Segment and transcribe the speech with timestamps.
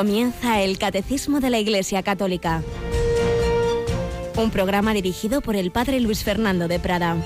[0.00, 2.62] Comienza el Catecismo de la Iglesia Católica.
[4.34, 7.18] Un programa dirigido por el Padre Luis Fernando de Prada.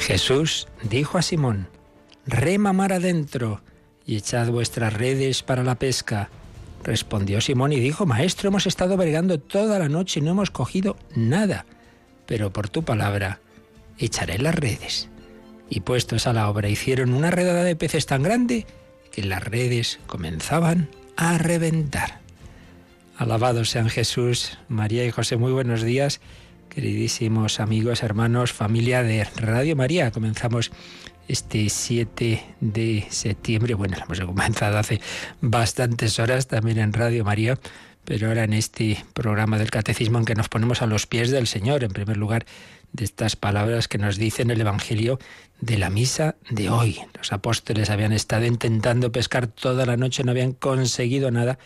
[0.00, 1.68] Jesús dijo a Simón,
[2.26, 3.60] rema mar adentro
[4.04, 6.30] y echad vuestras redes para la pesca.
[6.82, 10.96] Respondió Simón y dijo, Maestro, hemos estado bregando toda la noche y no hemos cogido
[11.14, 11.64] nada,
[12.26, 13.38] pero por tu palabra
[13.98, 15.08] echaré las redes.
[15.68, 18.66] Y puestos a la obra hicieron una redada de peces tan grande
[19.12, 22.20] que las redes comenzaban a reventar.
[23.16, 26.20] Alabados sean Jesús, María y José, muy buenos días,
[26.68, 30.10] queridísimos amigos, hermanos, familia de Radio María.
[30.10, 30.70] Comenzamos
[31.26, 35.00] este 7 de septiembre, bueno, hemos comenzado hace
[35.40, 37.58] bastantes horas también en Radio María,
[38.04, 41.46] pero ahora en este programa del Catecismo en que nos ponemos a los pies del
[41.46, 42.44] Señor, en primer lugar,
[42.96, 45.18] de estas palabras que nos dicen el Evangelio
[45.60, 46.98] de la misa de hoy.
[47.16, 51.58] Los apóstoles habían estado intentando pescar toda la noche, no habían conseguido nada,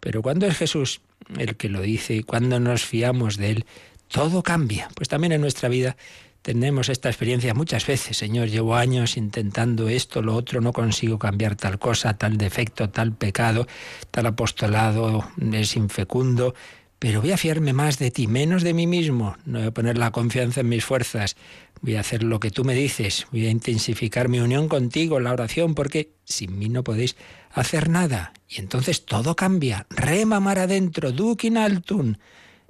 [0.00, 1.00] pero cuando es Jesús
[1.36, 3.66] el que lo dice y cuando nos fiamos de Él,
[4.08, 4.88] todo cambia.
[4.94, 5.96] Pues también en nuestra vida
[6.40, 8.16] tenemos esta experiencia muchas veces.
[8.16, 13.12] Señor, llevo años intentando esto, lo otro, no consigo cambiar tal cosa, tal defecto, tal
[13.12, 13.66] pecado,
[14.10, 16.54] tal apostolado es infecundo
[16.98, 19.36] pero voy a fiarme más de ti, menos de mí mismo.
[19.44, 21.36] No voy a poner la confianza en mis fuerzas.
[21.80, 23.26] Voy a hacer lo que tú me dices.
[23.30, 27.16] Voy a intensificar mi unión contigo, la oración, porque sin mí no podéis
[27.52, 28.32] hacer nada.
[28.48, 29.86] Y entonces todo cambia.
[29.90, 32.18] Rema mar adentro, dukin altun.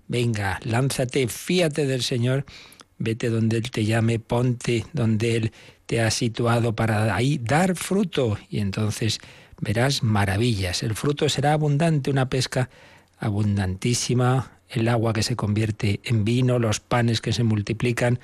[0.08, 2.44] Venga, lánzate, fíate del Señor.
[2.98, 5.52] Vete donde Él te llame, ponte donde Él
[5.86, 8.36] te ha situado para ahí dar fruto.
[8.50, 9.20] Y entonces
[9.58, 10.82] verás maravillas.
[10.82, 12.68] El fruto será abundante, una pesca
[13.18, 18.18] abundantísima, el agua que se convierte en vino, los panes que se multiplican.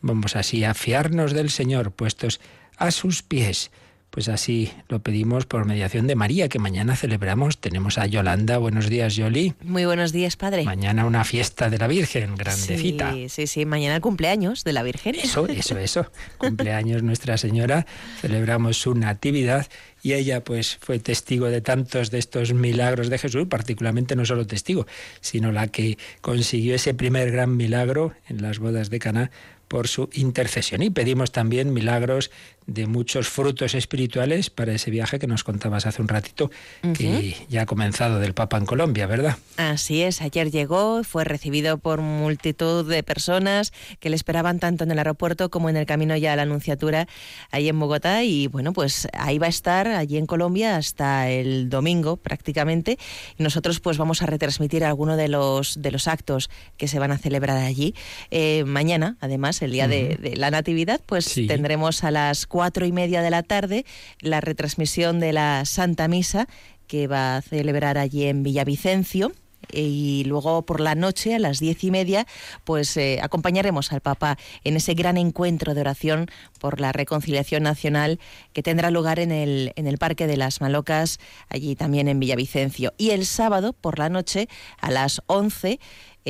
[0.00, 2.40] Vamos así a fiarnos del Señor, puestos
[2.76, 3.70] a sus pies.
[4.10, 7.58] Pues así lo pedimos por mediación de María, que mañana celebramos.
[7.58, 8.56] Tenemos a Yolanda.
[8.56, 9.54] Buenos días, Yoli.
[9.62, 10.64] Muy buenos días, padre.
[10.64, 13.12] Mañana una fiesta de la Virgen, grandecita.
[13.12, 13.66] Sí, sí, sí.
[13.66, 15.14] Mañana el cumpleaños de la Virgen.
[15.14, 16.06] Eso, eso, eso.
[16.38, 17.86] cumpleaños Nuestra Señora.
[18.20, 19.66] Celebramos su natividad
[20.02, 24.46] y ella pues fue testigo de tantos de estos milagros de Jesús, particularmente no solo
[24.46, 24.86] testigo,
[25.20, 29.30] sino la que consiguió ese primer gran milagro en las bodas de Caná
[29.68, 30.82] por su intercesión.
[30.82, 32.30] Y pedimos también milagros
[32.68, 36.50] de muchos frutos espirituales para ese viaje que nos contabas hace un ratito,
[36.94, 39.38] que ya ha comenzado del Papa en Colombia, ¿verdad?
[39.56, 44.90] Así es, ayer llegó, fue recibido por multitud de personas que le esperaban tanto en
[44.90, 47.08] el aeropuerto como en el camino ya a la Anunciatura,
[47.50, 51.70] ahí en Bogotá, y bueno, pues ahí va a estar, allí en Colombia, hasta el
[51.70, 52.98] domingo prácticamente,
[53.38, 57.12] y nosotros pues vamos a retransmitir alguno de los, de los actos que se van
[57.12, 57.94] a celebrar allí.
[58.30, 63.22] Eh, mañana, además, el día de, la Natividad, pues tendremos a las cuatro y media
[63.22, 63.86] de la tarde
[64.18, 66.48] la retransmisión de la Santa Misa
[66.88, 69.30] que va a celebrar allí en Villavicencio.
[69.70, 72.26] Y luego por la noche a las diez y media
[72.64, 76.26] pues eh, acompañaremos al Papa en ese gran encuentro de oración
[76.58, 78.18] por la reconciliación nacional
[78.52, 82.92] que tendrá lugar en el, en el Parque de las Malocas allí también en Villavicencio.
[82.98, 84.48] Y el sábado por la noche
[84.80, 85.78] a las once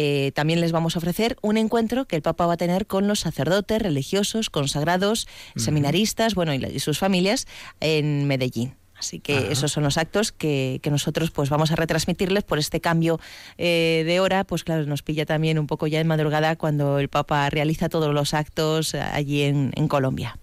[0.00, 3.09] eh, también les vamos a ofrecer un encuentro que el Papa va a tener con
[3.09, 5.26] los sacerdotes, religiosos, consagrados,
[5.56, 7.48] seminaristas, bueno, y, sus familias
[7.81, 8.76] en Medellín.
[8.97, 13.19] Así que esos son los actos que, nosotros pues vamos a retransmitirles por este cambio
[13.56, 17.09] eh, de hora, pues claro, nos pilla también un poco ya en madrugada cuando el
[17.09, 20.38] Papa realiza todos los actos allí en Colombia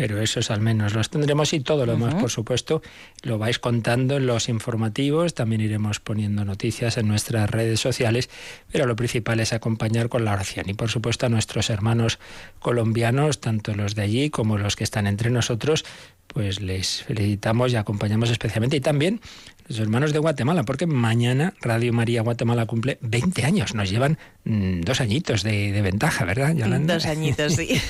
[0.00, 0.94] pero esos al menos.
[0.94, 2.80] Los tendremos y todo lo demás, por supuesto,
[3.22, 8.30] lo vais contando en los informativos, también iremos poniendo noticias en nuestras redes sociales,
[8.72, 10.70] pero lo principal es acompañar con la oración.
[10.70, 12.18] Y por supuesto a nuestros hermanos
[12.60, 15.84] colombianos, tanto los de allí como los que están entre nosotros,
[16.28, 18.78] pues les felicitamos y acompañamos especialmente.
[18.78, 19.20] Y también
[19.70, 24.80] los hermanos de Guatemala, porque mañana Radio María Guatemala cumple 20 años, nos llevan mm,
[24.80, 26.94] dos añitos de, ventaja, ¿verdad, Yolanda?
[26.94, 27.80] Dos añitos, sí.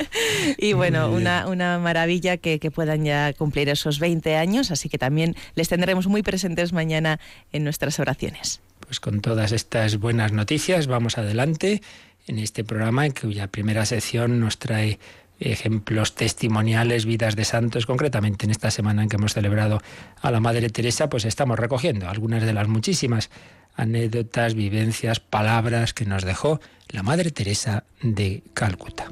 [0.58, 4.96] y bueno, una, una maravilla que, que, puedan ya cumplir esos 20 años, así que
[4.96, 7.18] también les tendremos muy presentes mañana
[7.52, 8.60] en nuestras oraciones.
[8.78, 11.82] Pues con todas estas buenas noticias vamos adelante
[12.28, 15.00] en este programa en cuya primera sección nos trae
[15.40, 17.86] ejemplos testimoniales, vidas de santos.
[17.86, 19.80] Concretamente, en esta semana en que hemos celebrado
[20.20, 23.30] a la Madre Teresa, pues estamos recogiendo algunas de las muchísimas
[23.76, 29.10] anécdotas, vivencias, palabras que nos dejó la Madre Teresa de Calcuta.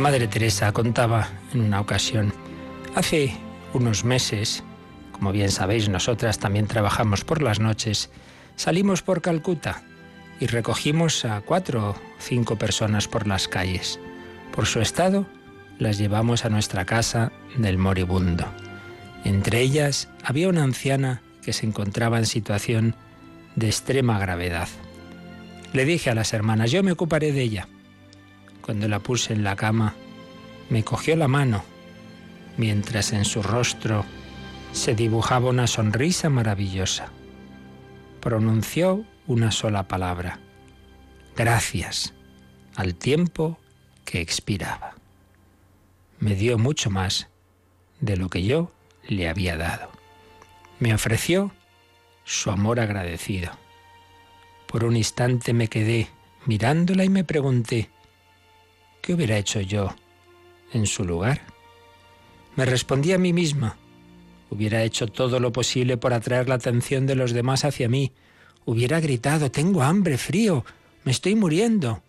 [0.00, 2.32] Madre Teresa contaba en una ocasión,
[2.94, 3.34] hace
[3.72, 4.64] unos meses,
[5.12, 8.10] como bien sabéis, nosotras también trabajamos por las noches,
[8.56, 9.82] salimos por Calcuta
[10.40, 14.00] y recogimos a cuatro o cinco personas por las calles.
[14.52, 15.26] Por su estado,
[15.78, 18.46] las llevamos a nuestra casa del moribundo.
[19.24, 22.96] Entre ellas había una anciana que se encontraba en situación
[23.54, 24.68] de extrema gravedad.
[25.72, 27.68] Le dije a las hermanas, yo me ocuparé de ella.
[28.64, 29.94] Cuando la puse en la cama,
[30.70, 31.62] me cogió la mano,
[32.56, 34.06] mientras en su rostro
[34.72, 37.12] se dibujaba una sonrisa maravillosa.
[38.20, 40.38] Pronunció una sola palabra,
[41.36, 42.14] gracias,
[42.74, 43.58] al tiempo
[44.06, 44.94] que expiraba.
[46.18, 47.28] Me dio mucho más
[48.00, 48.72] de lo que yo
[49.06, 49.90] le había dado.
[50.80, 51.52] Me ofreció
[52.24, 53.52] su amor agradecido.
[54.66, 56.08] Por un instante me quedé
[56.46, 57.90] mirándola y me pregunté,
[59.04, 59.94] ¿qué hubiera hecho yo
[60.72, 61.42] en su lugar?
[62.56, 63.76] Me respondí a mí misma,
[64.48, 68.12] hubiera hecho todo lo posible por atraer la atención de los demás hacia mí,
[68.64, 70.64] hubiera gritado, tengo hambre, frío,
[71.04, 72.02] me estoy muriendo.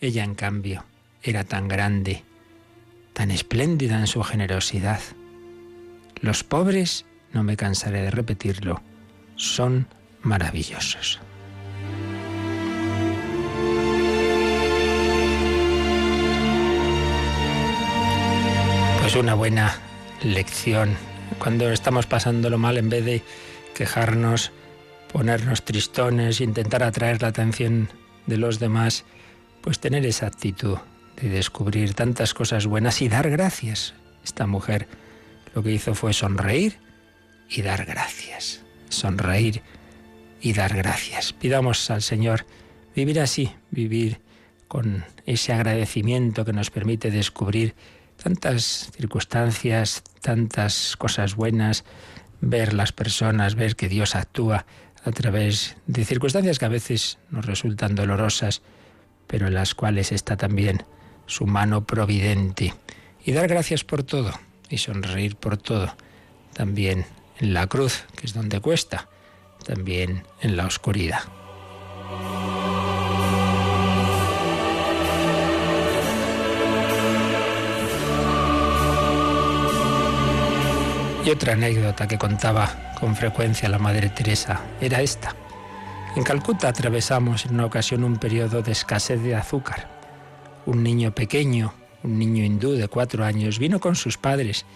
[0.00, 0.84] Ella, en cambio,
[1.24, 2.22] era tan grande,
[3.12, 5.00] tan espléndida en su generosidad.
[6.20, 8.80] Los pobres, no me cansaré de repetirlo,
[9.34, 9.88] son
[10.22, 11.18] maravillosos.
[19.06, 19.78] Pues una buena
[20.24, 20.96] lección.
[21.38, 23.22] Cuando estamos pasándolo mal, en vez de
[23.72, 24.50] quejarnos,
[25.12, 27.88] ponernos tristones, intentar atraer la atención
[28.26, 29.04] de los demás,
[29.60, 30.78] pues tener esa actitud
[31.22, 33.94] de descubrir tantas cosas buenas y dar gracias.
[34.24, 34.88] Esta mujer
[35.54, 36.80] lo que hizo fue sonreír
[37.48, 38.64] y dar gracias.
[38.88, 39.62] Sonreír
[40.40, 41.32] y dar gracias.
[41.32, 42.44] Pidamos al Señor
[42.96, 44.20] vivir así, vivir
[44.66, 47.76] con ese agradecimiento que nos permite descubrir
[48.26, 51.84] tantas circunstancias, tantas cosas buenas,
[52.40, 54.66] ver las personas, ver que Dios actúa
[55.04, 58.62] a través de circunstancias que a veces nos resultan dolorosas,
[59.28, 60.82] pero en las cuales está también
[61.26, 62.74] su mano providente.
[63.24, 64.32] Y dar gracias por todo
[64.68, 65.94] y sonreír por todo,
[66.52, 67.06] también
[67.38, 69.08] en la cruz, que es donde cuesta,
[69.64, 71.20] también en la oscuridad.
[81.26, 85.34] Y otra anécdota que contaba con frecuencia la Madre Teresa era esta.
[86.14, 89.88] En Calcuta atravesamos en una ocasión un periodo de escasez de azúcar.
[90.66, 91.74] Un niño pequeño,
[92.04, 94.66] un niño hindú de cuatro años, vino con sus padres.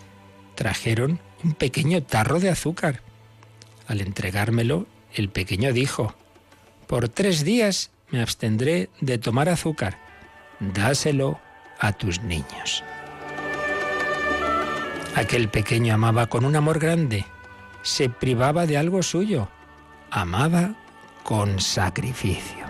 [0.57, 3.01] Trajeron un pequeño tarro de azúcar.
[3.87, 6.17] Al entregármelo, el pequeño dijo,
[6.89, 9.99] por tres días me abstendré de tomar azúcar.
[10.59, 11.39] Dáselo
[11.79, 12.83] a tus niños.
[15.15, 17.27] Aquel pequeño amaba con un amor grande.
[17.83, 19.49] Se privaba de algo suyo.
[20.11, 20.75] Amaba
[21.23, 22.65] con sacrificio.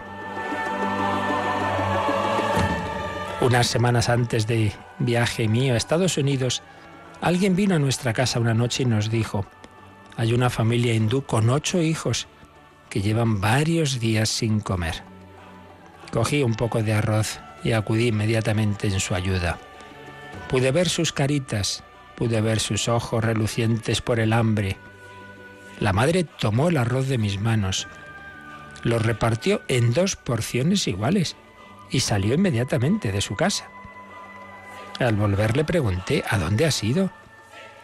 [3.40, 6.62] Unas semanas antes de viaje mío a Estados Unidos,
[7.20, 9.44] Alguien vino a nuestra casa una noche y nos dijo,
[10.16, 12.28] hay una familia hindú con ocho hijos
[12.88, 15.02] que llevan varios días sin comer.
[16.12, 19.58] Cogí un poco de arroz y acudí inmediatamente en su ayuda.
[20.48, 21.84] Pude ver sus caritas,
[22.20, 24.76] pude ver sus ojos relucientes por el hambre.
[25.78, 27.88] La madre tomó el arroz de mis manos,
[28.82, 31.34] lo repartió en dos porciones iguales
[31.90, 33.70] y salió inmediatamente de su casa.
[34.98, 37.10] Al volver le pregunté, ¿a dónde has ido?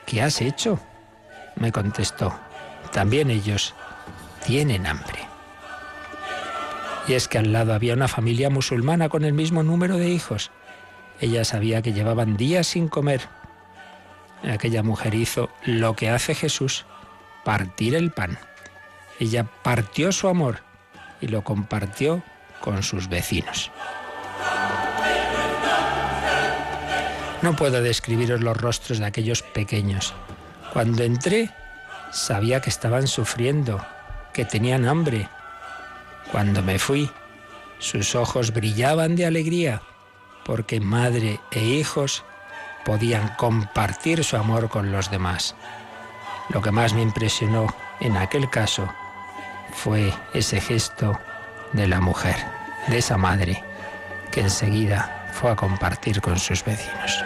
[0.04, 0.78] ¿Qué has hecho?
[1.54, 2.38] Me contestó,
[2.92, 3.74] también ellos
[4.44, 5.20] tienen hambre.
[7.08, 10.50] Y es que al lado había una familia musulmana con el mismo número de hijos.
[11.22, 13.34] Ella sabía que llevaban días sin comer.
[14.42, 16.84] Aquella mujer hizo lo que hace Jesús,
[17.44, 18.38] partir el pan.
[19.18, 20.60] Ella partió su amor
[21.20, 22.22] y lo compartió
[22.60, 23.70] con sus vecinos.
[27.42, 30.14] No puedo describiros los rostros de aquellos pequeños.
[30.72, 31.50] Cuando entré,
[32.10, 33.84] sabía que estaban sufriendo,
[34.32, 35.28] que tenían hambre.
[36.32, 37.10] Cuando me fui,
[37.78, 39.82] sus ojos brillaban de alegría,
[40.44, 42.24] porque madre e hijos
[42.86, 45.56] podían compartir su amor con los demás.
[46.50, 47.66] Lo que más me impresionó
[47.98, 48.88] en aquel caso
[49.72, 51.18] fue ese gesto
[51.72, 52.36] de la mujer,
[52.86, 53.64] de esa madre,
[54.30, 57.24] que enseguida fue a compartir con sus vecinos.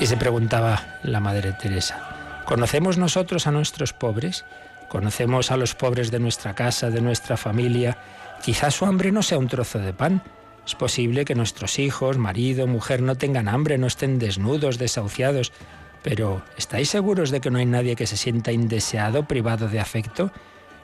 [0.00, 4.44] Y se preguntaba la Madre Teresa, ¿conocemos nosotros a nuestros pobres?
[4.88, 7.96] ¿Conocemos a los pobres de nuestra casa, de nuestra familia?
[8.42, 10.20] Quizás su hambre no sea un trozo de pan,
[10.66, 15.52] Es posible que nuestros hijos, marido, mujer no tengan hambre, no estén desnudos, desahuciados,
[16.02, 20.32] pero ¿estáis seguros de que no hay nadie que se sienta indeseado, privado de afecto?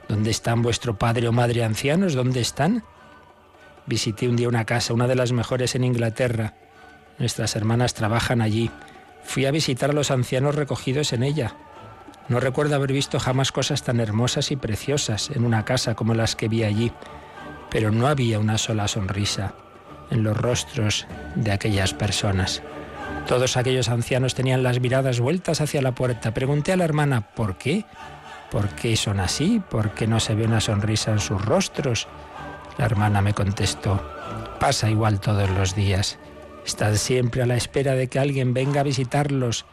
[0.06, 2.14] ¿Dónde están vuestro padre o madre ancianos?
[2.14, 2.84] ¿Dónde están?
[3.86, 6.54] Visité un día una casa, una de las mejores en Inglaterra.
[7.18, 8.70] Nuestras hermanas trabajan allí.
[9.24, 11.54] Fui a visitar a los ancianos recogidos en ella.
[12.28, 16.36] No recuerdo haber visto jamás cosas tan hermosas y preciosas en una casa como las
[16.36, 16.92] que vi allí,
[17.70, 19.54] pero no había una sola sonrisa
[20.10, 22.62] en los rostros de aquellas personas.
[23.26, 26.34] Todos aquellos ancianos tenían las miradas vueltas hacia la puerta.
[26.34, 27.84] Pregunté a la hermana, ¿por qué?
[28.50, 29.62] ¿Por qué son así?
[29.70, 32.08] ¿Por qué no se ve una sonrisa en sus rostros?
[32.78, 34.02] La hermana me contestó,
[34.58, 36.18] pasa igual todos los días.
[36.66, 39.66] Están siempre a la espera de que alguien venga a visitarlos.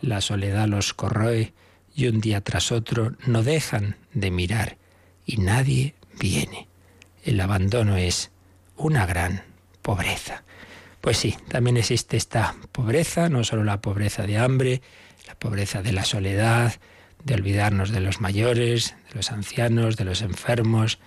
[0.00, 1.54] La soledad los corroe
[1.94, 4.78] y un día tras otro no dejan de mirar
[5.24, 6.68] y nadie viene.
[7.24, 8.30] El abandono es
[8.76, 9.42] una gran
[9.86, 10.42] pobreza.
[11.00, 14.82] Pues sí, también existe esta pobreza, no solo la pobreza de hambre,
[15.28, 16.74] la pobreza de la soledad,
[17.22, 20.98] de olvidarnos de los mayores, de los ancianos, de los enfermos,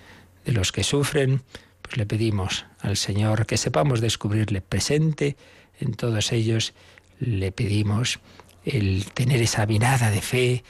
[0.46, 1.42] de los que sufren,
[1.82, 5.36] pues le pedimos al Señor que sepamos descubrirle presente
[5.82, 6.74] en todos ellos,
[7.20, 8.22] le pedimos
[8.64, 10.64] el tener esa mirada de fe,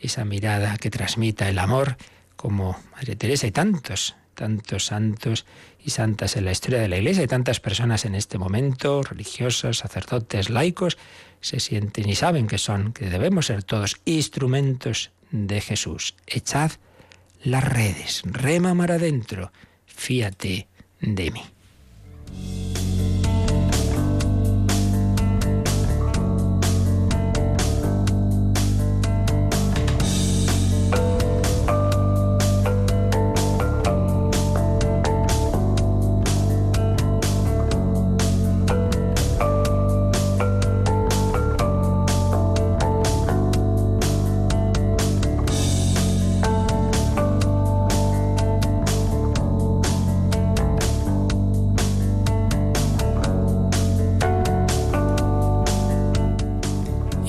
[0.00, 1.96] esa mirada que transmita el amor,
[2.34, 5.46] como Madre Teresa y tantos, tantos santos
[5.84, 9.78] y santas en la historia de la Iglesia y tantas personas en este momento, religiosos,
[9.78, 10.98] sacerdotes, laicos,
[11.40, 16.14] se sienten y saben que son, que debemos ser todos instrumentos de Jesús.
[16.26, 16.72] Echad
[17.42, 19.52] las redes, rema mar adentro,
[19.86, 20.68] fíate
[21.00, 21.42] de mí.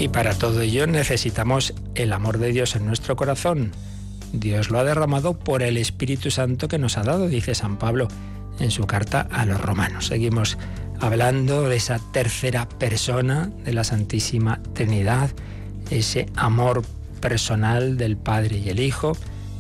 [0.08, 3.72] Para todo ello necesitamos el amor de Dios en nuestro corazón.
[4.32, 8.08] Dios lo ha derramado por el Espíritu Santo que nos ha dado, dice San Pablo
[8.60, 10.08] en su carta a los romanos.
[10.08, 10.58] Seguimos
[11.00, 15.32] hablando de esa tercera persona de la Santísima Trinidad,
[15.90, 16.84] ese amor
[17.22, 19.16] personal del Padre y el Hijo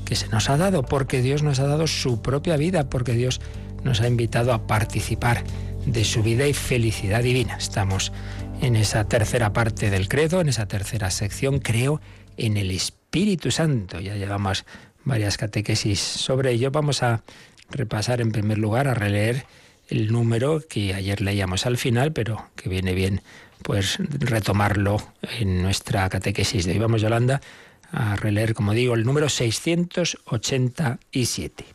[0.05, 3.39] que se nos ha dado porque Dios nos ha dado su propia vida, porque Dios
[3.83, 5.43] nos ha invitado a participar
[5.85, 7.57] de su vida y felicidad divina.
[7.57, 8.11] Estamos
[8.63, 11.99] en esa tercera parte del credo, en esa tercera sección, creo
[12.37, 13.99] en el Espíritu Santo.
[13.99, 14.63] Ya llevamos
[15.03, 16.71] varias catequesis sobre ello.
[16.71, 17.23] Vamos a
[17.69, 19.45] repasar en primer lugar, a releer
[19.89, 23.21] el número que ayer leíamos al final, pero que viene bien
[23.63, 26.79] pues retomarlo en nuestra catequesis de hoy.
[26.79, 27.41] Vamos, Yolanda,
[27.91, 31.65] a releer, como digo, el número 687.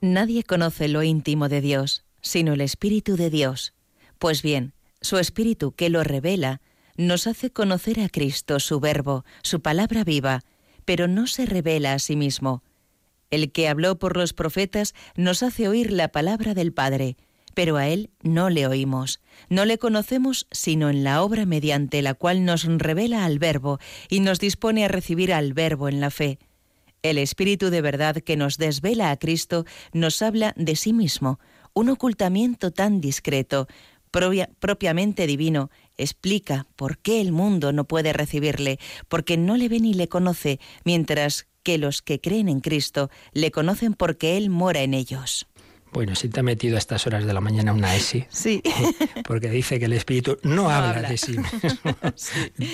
[0.00, 3.74] Nadie conoce lo íntimo de Dios, sino el Espíritu de Dios.
[4.18, 6.60] Pues bien, su Espíritu que lo revela
[6.96, 10.42] nos hace conocer a Cristo, su Verbo, su palabra viva,
[10.84, 12.62] pero no se revela a sí mismo.
[13.30, 17.16] El que habló por los profetas nos hace oír la palabra del Padre,
[17.54, 19.20] pero a Él no le oímos.
[19.48, 23.78] No le conocemos sino en la obra mediante la cual nos revela al Verbo
[24.08, 26.38] y nos dispone a recibir al Verbo en la fe.
[27.02, 31.38] El Espíritu de verdad que nos desvela a Cristo nos habla de sí mismo,
[31.74, 33.68] un ocultamiento tan discreto,
[34.10, 39.94] propiamente divino, explica por qué el mundo no puede recibirle, porque no le ve ni
[39.94, 44.94] le conoce, mientras que los que creen en Cristo le conocen porque Él mora en
[44.94, 45.46] ellos.
[45.92, 48.26] Bueno, si te ha metido a estas horas de la mañana una ESI.
[48.30, 48.62] Sí.
[49.26, 51.96] Porque dice que el Espíritu no, habla, de sí mismo.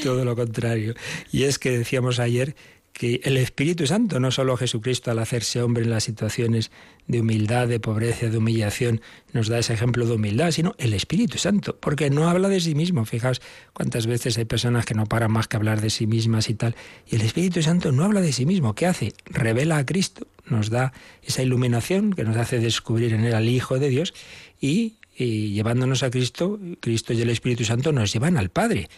[0.03, 0.95] Todo lo contrario.
[1.33, 2.57] Y es que decíamos ayer
[2.95, 6.71] que el Espíritu Santo, no solo Jesucristo al hacerse hombre en las situaciones
[7.09, 9.01] de humildad, de pobreza, de humillación,
[9.33, 12.77] nos da ese ejemplo de humildad, sino el Espíritu Santo, porque no habla de sí
[12.77, 13.05] mismo.
[13.05, 16.55] Fijaos cuántas veces hay personas que no paran más que hablar de sí mismas y
[16.55, 16.77] tal.
[17.11, 18.77] Y el Espíritu Santo no habla de sí mismo.
[18.77, 19.13] ¿Qué hace?
[19.27, 20.93] Revela a Cristo, nos da
[21.25, 24.15] esa iluminación que nos hace descubrir en él al Hijo de Dios
[24.61, 28.89] y, y llevándonos a Cristo, Cristo y el Espíritu Santo nos llevan al Padre.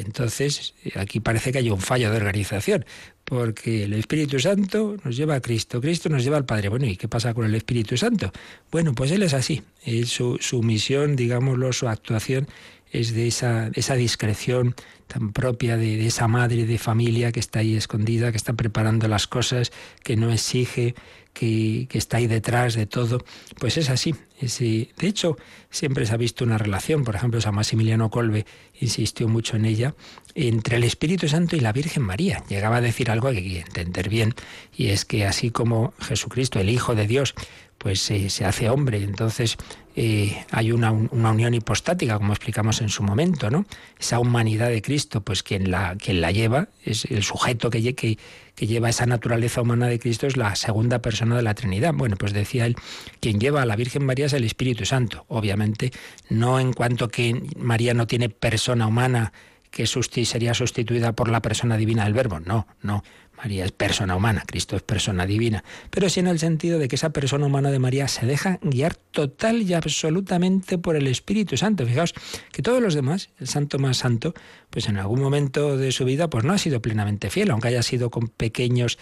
[0.00, 2.84] Entonces, aquí parece que hay un fallo de organización,
[3.24, 6.68] porque el Espíritu Santo nos lleva a Cristo, Cristo nos lleva al Padre.
[6.68, 8.32] Bueno, ¿y qué pasa con el Espíritu Santo?
[8.70, 9.62] Bueno, pues Él es así.
[10.06, 12.48] su, su, misión, digámoslo, su actuación
[12.92, 14.74] es de esa, esa discreción
[15.06, 19.06] tan propia de, de, esa madre de familia que está ahí escondida, que está preparando
[19.06, 19.70] las cosas,
[20.02, 20.94] que no exige,
[21.32, 23.24] que, está ahí detrás de todo,
[23.58, 24.14] pues es así.
[24.40, 25.36] de hecho,
[25.70, 28.46] siempre se ha visto una relación, por ejemplo, San Maximiliano Colbe
[28.80, 29.94] insistió mucho en ella,
[30.34, 32.42] entre el Espíritu Santo y la Virgen María.
[32.48, 34.34] Llegaba a decir algo que hay que entender bien,
[34.76, 37.34] y es que así como Jesucristo, el Hijo de Dios,
[37.78, 39.02] pues se hace hombre.
[39.02, 39.56] Entonces
[39.96, 43.66] eh, hay una, unión hipostática, como explicamos en su momento, ¿no?
[43.98, 48.18] Esa humanidad de Cristo, pues quien la, quien la lleva, es el sujeto que, que,
[48.54, 51.92] que lleva esa naturaleza humana de Cristo, es la segunda persona de la Trinidad.
[51.94, 52.76] Bueno, pues decía él,
[53.20, 55.24] quien lleva a la Virgen María es el Espíritu Santo.
[55.28, 55.92] Obviamente,
[56.28, 59.32] no en cuanto que María no tiene persona humana
[59.70, 62.40] que sería sustituida por la persona divina del Verbo.
[62.40, 63.02] No, no.
[63.42, 66.96] María es persona humana, Cristo es persona divina, pero sí en el sentido de que
[66.96, 71.86] esa persona humana de María se deja guiar total y absolutamente por el Espíritu Santo.
[71.86, 72.12] Fijaos
[72.52, 74.34] que todos los demás, el santo más santo,
[74.68, 77.82] pues en algún momento de su vida pues no ha sido plenamente fiel, aunque haya
[77.82, 78.98] sido con pequeños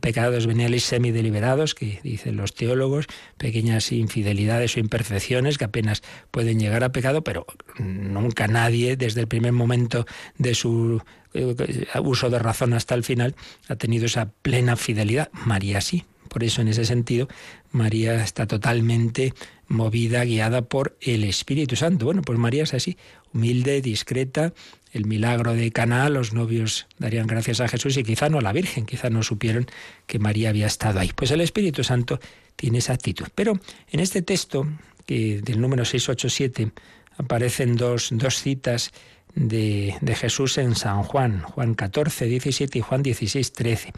[0.00, 3.06] pecados veniales semi-deliberados, que dicen los teólogos,
[3.38, 6.02] pequeñas infidelidades o imperfecciones que apenas
[6.32, 7.46] pueden llegar a pecado, pero
[7.78, 10.06] nunca nadie desde el primer momento
[10.38, 11.00] de su
[12.02, 13.34] uso de razón hasta el final,
[13.68, 15.30] ha tenido esa plena fidelidad.
[15.32, 16.04] María sí.
[16.28, 17.28] Por eso, en ese sentido,
[17.70, 19.32] María está totalmente
[19.68, 22.04] movida, guiada por el Espíritu Santo.
[22.04, 22.96] Bueno, pues María es así,
[23.32, 24.52] humilde, discreta.
[24.92, 28.52] El milagro de Caná, los novios darían gracias a Jesús y quizá no a la
[28.52, 29.66] Virgen, quizá no supieron
[30.06, 31.10] que María había estado ahí.
[31.14, 32.20] Pues el Espíritu Santo
[32.56, 33.26] tiene esa actitud.
[33.34, 33.58] Pero
[33.90, 34.66] en este texto,
[35.06, 36.72] que del número 687,
[37.18, 38.92] aparecen dos, dos citas
[39.36, 43.92] de, Jesús en San Juan, Juan 14, 17 y Juan 16, 13.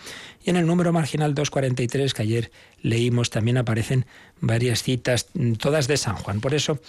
[0.45, 2.51] Y en el número marginal 243 que ayer
[2.83, 4.05] leímos también aparecen
[4.41, 6.41] varias citas, todas de San Juan.
[6.41, 6.81] Por eso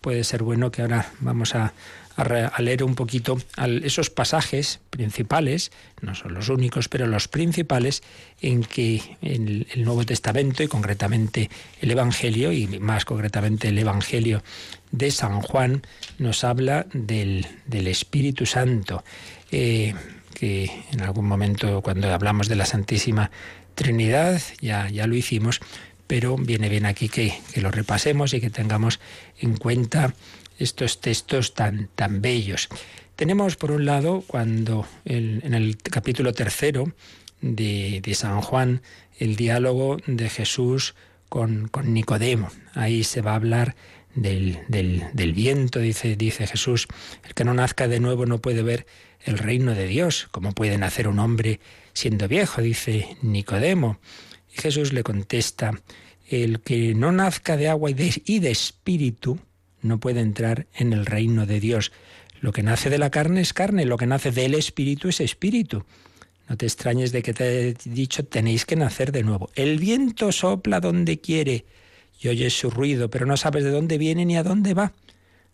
[0.00, 1.72] puede ser bueno que ahora vamos a,
[2.16, 3.38] a, leer un poquito
[3.82, 5.70] esos pasajes principales,
[6.02, 8.02] no son los únicos, pero los principales
[8.40, 11.48] en que el, el Nuevo Testamento y concretamente
[11.80, 14.42] el Evangelio, y más concretamente el Evangelio
[14.96, 15.82] de San Juan,
[16.18, 19.02] nos habla del, Espíritu Santo,
[19.50, 19.94] eh,
[20.34, 23.30] que en algún momento cuando hablamos de la Santísima
[23.74, 25.60] Trinidad ya, ya lo hicimos,
[26.06, 29.00] pero viene bien aquí que, que, lo repasemos y que tengamos
[29.40, 30.14] en cuenta
[30.58, 32.68] estos textos tan, tan bellos.
[33.16, 36.92] Tenemos por un lado cuando en el capítulo tercero
[37.40, 38.82] de, San Juan
[39.18, 40.94] el diálogo de Jesús
[41.28, 42.50] con, con, Nicodemo.
[42.74, 43.74] Ahí se va a hablar
[44.14, 46.86] del, del, viento, dice, dice Jesús.
[47.24, 48.86] El que no nazca de nuevo no puede ver
[49.24, 50.28] el reino de Dios.
[50.30, 51.60] ¿Cómo puede nacer un hombre
[51.92, 52.62] siendo viejo?
[52.62, 53.98] Dice Nicodemo.
[54.56, 55.72] Y Jesús le contesta,
[56.28, 59.38] el que no nazca de agua y de, y de espíritu,
[59.82, 61.92] no puede entrar en el reino de Dios.
[62.40, 65.84] Lo que nace de la carne es carne, lo que nace del espíritu es espíritu.
[66.48, 69.50] No te extrañes de que te he dicho tenéis que nacer de nuevo.
[69.54, 71.64] El viento sopla donde quiere
[72.20, 74.92] y oyes su ruido, pero no sabes de dónde viene ni a dónde va.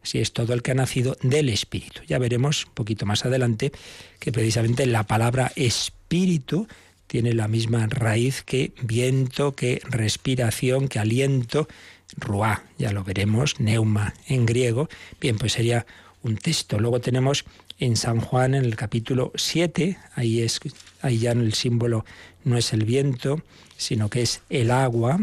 [0.02, 2.00] Así es todo el que ha nacido del espíritu.
[2.06, 3.72] Ya veremos un poquito más adelante
[4.18, 6.66] que precisamente la palabra espíritu
[7.06, 11.68] tiene la misma raíz que viento, que respiración, que aliento
[12.16, 14.88] ruá, ya lo veremos, neuma en griego.
[15.20, 15.86] Bien, pues sería
[16.22, 16.78] un texto.
[16.78, 17.44] Luego tenemos
[17.78, 20.60] en San Juan, en el capítulo 7, ahí, es,
[21.02, 22.04] ahí ya el símbolo
[22.44, 23.42] no es el viento,
[23.76, 25.18] sino que es el agua.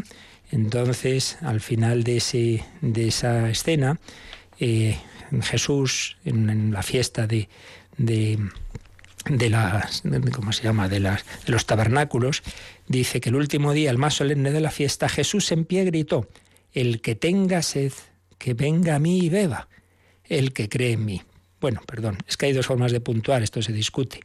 [0.51, 3.99] Entonces, al final de, ese, de esa escena,
[4.59, 4.97] eh,
[5.41, 7.49] Jesús, en, la fiesta de,
[7.97, 8.39] de,
[9.49, 12.43] las, ¿cómo se llama?, de, las, de los tabernáculos,
[12.87, 16.29] dice que el último día, el más solemne de la fiesta, Jesús en pie gritó,
[16.73, 17.91] el que tenga sed,
[18.37, 19.67] que venga a mí y beba,
[20.23, 21.21] el que cree en mí.
[21.59, 24.19] Bueno, perdón, es que hay dos formas de puntuar, esto se discute.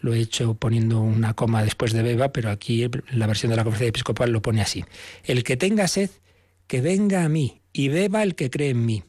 [0.00, 3.64] Lo he hecho poniendo una coma después de beba, pero aquí la versión de la
[3.64, 4.84] conferencia episcopal lo pone así.
[5.24, 6.10] El que tenga sed,
[6.66, 9.04] que venga a mí y beba el que cree en mí.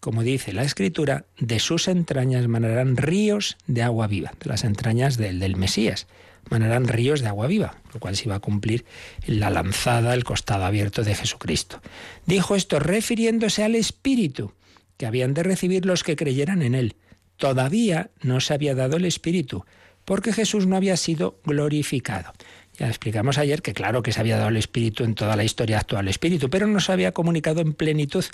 [0.00, 5.18] Como dice la escritura, de sus entrañas manarán ríos de agua viva, de las entrañas
[5.18, 6.06] del, del Mesías
[6.48, 8.84] manarán ríos de agua viva, lo cual se iba a cumplir
[9.26, 11.82] en la lanzada, el costado abierto de Jesucristo.
[12.26, 14.52] Dijo esto refiriéndose al Espíritu
[14.96, 16.96] que habían de recibir los que creyeran en Él.
[17.36, 19.64] Todavía no se había dado el Espíritu,
[20.04, 22.32] porque Jesús no había sido glorificado.
[22.78, 25.78] Ya explicamos ayer que claro que se había dado el Espíritu en toda la historia
[25.78, 28.24] actual, Espíritu, pero no se había comunicado en plenitud.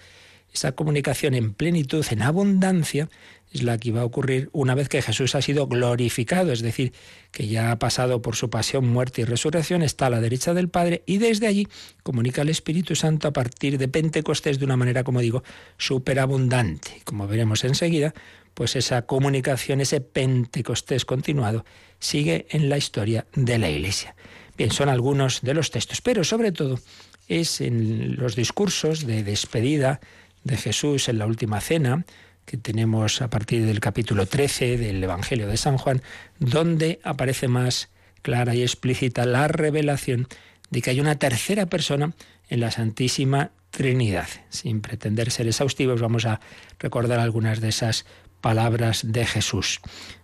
[0.52, 3.08] Esa comunicación en plenitud, en abundancia,
[3.52, 6.92] es la que iba a ocurrir una vez que Jesús ha sido glorificado, es decir,
[7.30, 10.68] que ya ha pasado por su pasión, muerte y resurrección, está a la derecha del
[10.68, 11.68] Padre y desde allí
[12.02, 15.42] comunica al Espíritu Santo a partir de Pentecostés de una manera, como digo,
[15.78, 17.02] superabundante.
[17.04, 18.14] Como veremos enseguida,
[18.54, 21.64] pues esa comunicación, ese Pentecostés continuado,
[21.98, 24.16] sigue en la historia de la Iglesia.
[24.56, 26.80] Bien, son algunos de los textos, pero sobre todo
[27.28, 30.00] es en los discursos de despedida
[30.46, 32.04] de Jesús en la última cena,
[32.44, 36.02] que tenemos a partir del capítulo 13 del Evangelio de San Juan,
[36.38, 37.90] donde aparece más
[38.22, 40.28] clara y explícita la revelación
[40.70, 42.12] de que hay una tercera persona
[42.48, 44.28] en la Santísima Trinidad.
[44.48, 46.40] Sin pretender ser exhaustivos, vamos a
[46.78, 48.06] recordar algunas de esas
[48.40, 49.80] palabras de Jesús.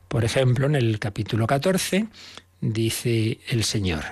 [0.07, 2.07] Por ejemplo, en el capítulo 14
[2.61, 4.05] dice el Señor,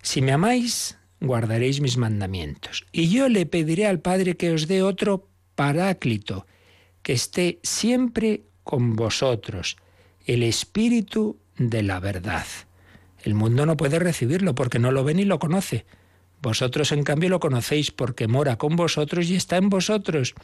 [0.00, 2.86] si me amáis, guardaréis mis mandamientos.
[2.90, 6.46] Y yo le pediré al Padre que os dé otro paráclito,
[7.02, 9.76] que esté siempre con vosotros,
[10.26, 12.46] el Espíritu de la verdad.
[13.22, 15.84] El mundo no puede recibirlo porque no lo ve ni lo conoce.
[16.40, 20.34] Vosotros en cambio lo conocéis porque mora con vosotros y está en vosotros.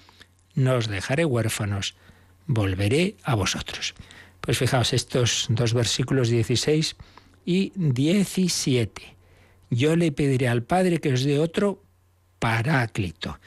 [0.55, 1.97] No os dejaré huérfanos,
[2.47, 3.94] volveré a vosotros.
[4.40, 6.97] Pues fijaos estos dos versículos 16
[7.44, 9.16] y 17.
[9.71, 11.83] Yo le pediré al Padre que os dé otro
[12.38, 13.38] paráclito,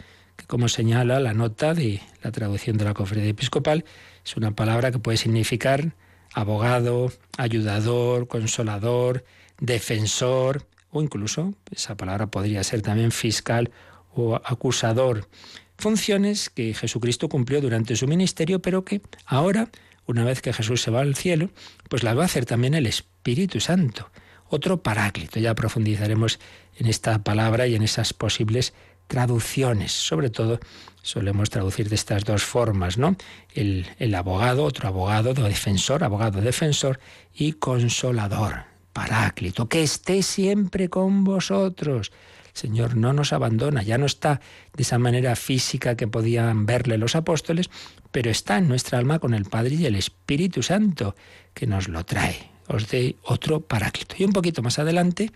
[0.51, 3.85] como señala la nota de la traducción de la Cofradía Episcopal,
[4.25, 5.95] es una palabra que puede significar
[6.33, 9.23] abogado, ayudador, consolador,
[9.61, 13.71] defensor, o incluso, esa palabra podría ser también fiscal
[14.13, 15.29] o acusador.
[15.77, 19.69] Funciones que Jesucristo cumplió durante su ministerio, pero que ahora,
[20.05, 21.49] una vez que Jesús se va al cielo,
[21.87, 24.11] pues las va a hacer también el Espíritu Santo
[24.51, 25.39] otro paráclito.
[25.39, 26.39] Ya profundizaremos
[26.77, 28.73] en esta palabra y en esas posibles
[29.11, 29.91] traducciones.
[29.91, 30.61] Sobre todo
[31.01, 33.17] solemos traducir de estas dos formas, ¿no?
[33.53, 36.99] El, el abogado, otro abogado, defensor, abogado defensor
[37.35, 42.13] y consolador, paráclito, que esté siempre con vosotros.
[42.53, 44.39] El Señor no nos abandona, ya no está
[44.73, 47.69] de esa manera física que podían verle los apóstoles,
[48.11, 51.15] pero está en nuestra alma con el Padre y el Espíritu Santo,
[51.53, 54.15] que nos lo trae os dé otro paráclito.
[54.17, 55.31] Y un poquito más adelante,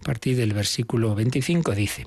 [0.00, 2.06] a partir del versículo 25, dice,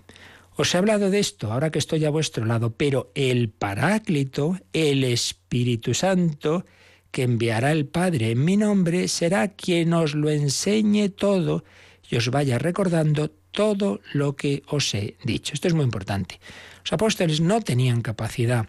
[0.62, 5.06] os he hablado de esto ahora que estoy a vuestro lado, pero el paráclito, el
[5.06, 6.65] Espíritu Santo,
[7.12, 11.63] que enviará el Padre en mi nombre, será quien os lo enseñe todo
[12.10, 15.54] y os vaya recordando todo lo que os he dicho.
[15.54, 16.39] Esto es muy importante.
[16.84, 18.67] Los apóstoles no tenían capacidad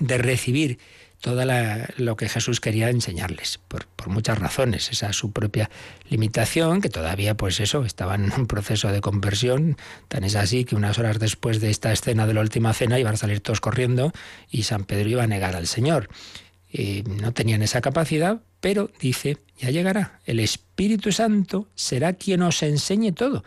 [0.00, 0.78] de recibir
[1.20, 1.44] todo
[1.96, 4.90] lo que Jesús quería enseñarles, por, muchas razones.
[4.90, 5.70] Esa su propia
[6.08, 9.76] limitación, que todavía, pues eso, estaba en un proceso de conversión.
[10.08, 13.14] Tan es así que unas horas después de esta escena de la última cena iban
[13.14, 14.12] a salir todos corriendo
[14.50, 16.08] y San Pedro iba a negar al Señor.
[17.20, 20.20] no tenían esa capacidad, pero dice, ya llegará.
[20.24, 23.42] El Espíritu Santo será quien os enseñe todo.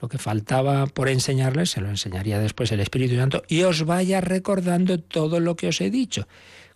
[0.00, 4.20] Lo que faltaba por enseñarles se lo enseñaría después el Espíritu Santo y os vaya
[4.20, 6.26] recordando todo lo que os he dicho.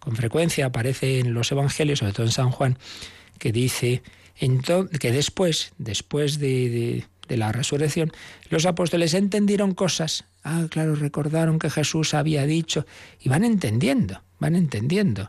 [0.06, 2.78] Con frecuencia aparece en los Evangelios, sobre todo en San Juan,
[3.40, 4.04] que dice
[5.00, 8.12] que después, después de, de la resurrección,
[8.48, 10.24] los apóstoles entendieron cosas.
[10.48, 12.86] Ah, claro, recordaron que Jesús había dicho
[13.18, 15.28] y van entendiendo, van entendiendo.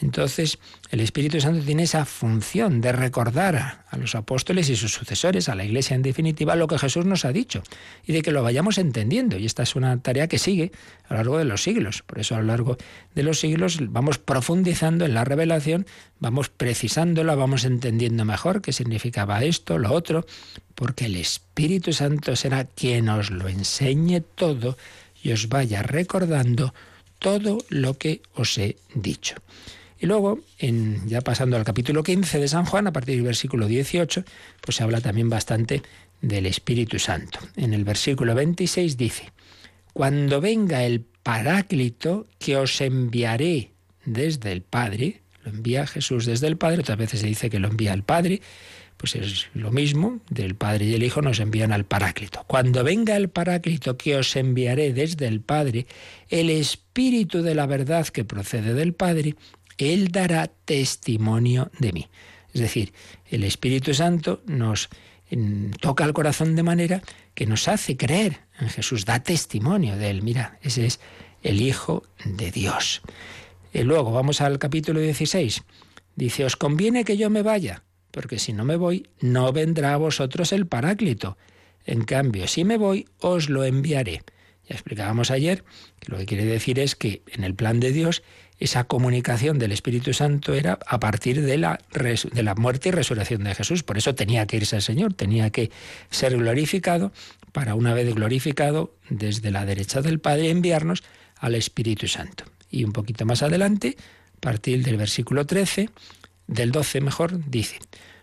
[0.00, 0.58] Entonces,
[0.90, 5.54] el Espíritu Santo tiene esa función de recordar a, los apóstoles y sus sucesores, a
[5.54, 7.62] la Iglesia en definitiva, lo que Jesús nos ha dicho
[8.06, 9.38] y de que lo vayamos entendiendo.
[9.38, 10.70] Y esta es una tarea que sigue
[11.08, 12.02] a lo largo de los siglos.
[12.02, 12.76] Por eso a lo largo
[13.14, 15.86] de los siglos vamos profundizando en la revelación,
[16.20, 20.26] vamos precisándola, vamos entendiendo mejor qué significaba esto, lo otro,
[20.74, 24.57] porque el Espíritu Santo será quien os lo enseñe todo
[25.22, 26.74] y os vaya recordando
[27.18, 29.36] todo lo que os he dicho.
[30.00, 30.38] Y luego,
[31.06, 34.24] ya pasando al capítulo 15 de San Juan, a partir del versículo 18,
[34.60, 35.82] pues se habla también bastante
[36.20, 37.40] del Espíritu Santo.
[37.56, 39.32] En el versículo 26 dice,
[39.92, 43.72] Cuando venga el Paráclito que os enviaré
[44.04, 47.68] desde el Padre, lo envía Jesús desde el Padre, otras veces se dice que lo
[47.68, 48.40] envía el Padre,
[48.98, 52.44] pues es lo mismo, del Padre y el Hijo nos envían al Paráclito.
[52.46, 55.86] Cuando venga el Paráclito que os enviaré desde el Padre,
[56.28, 59.36] el Espíritu de la verdad que procede del Padre,
[59.78, 62.08] él dará testimonio de mí.
[62.52, 62.92] Es decir,
[63.30, 64.88] el Espíritu Santo nos
[65.80, 67.02] toca el corazón de manera
[67.34, 70.22] que nos hace creer en Jesús, da testimonio de Él.
[70.22, 71.00] Mira, ese es
[71.42, 73.02] el Hijo de Dios.
[73.72, 75.62] Y luego vamos al capítulo 16.
[76.16, 79.98] Dice, os conviene que yo me vaya, porque si no me voy, no vendrá a
[79.98, 81.36] vosotros el Paráclito.
[81.84, 84.22] En cambio, si me voy, os lo enviaré.
[84.68, 85.64] Ya explicábamos ayer
[86.00, 88.22] que lo que quiere decir es que en el plan de Dios
[88.58, 93.44] esa comunicación del Espíritu Santo era a partir de la, de la muerte y resurrección
[93.44, 93.82] de Jesús.
[93.82, 95.70] Por eso tenía que irse el Señor, tenía que
[96.10, 97.12] ser glorificado
[97.52, 101.04] para una vez glorificado desde la derecha del Padre enviarnos
[101.36, 102.44] al Espíritu Santo.
[102.70, 103.96] Y un poquito más adelante,
[104.36, 105.88] a partir del versículo 13,
[106.48, 107.78] del 12 mejor, dice,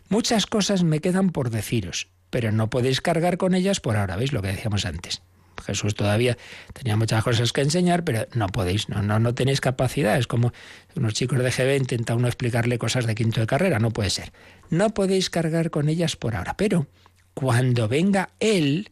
[0.10, 4.34] muchas cosas me quedan por deciros pero no podéis cargar con ellas por ahora, ¿veis
[4.34, 5.22] lo que decíamos antes?
[5.66, 6.38] Jesús todavía
[6.74, 10.18] tenía muchas cosas que enseñar, pero no podéis, no, no, no tenéis capacidad.
[10.18, 10.52] Es como
[10.98, 14.34] unos chicos de GB intenta uno explicarle cosas de quinto de carrera, no puede ser.
[14.70, 16.88] No podéis cargar con ellas por ahora, pero
[17.34, 18.92] cuando venga Él,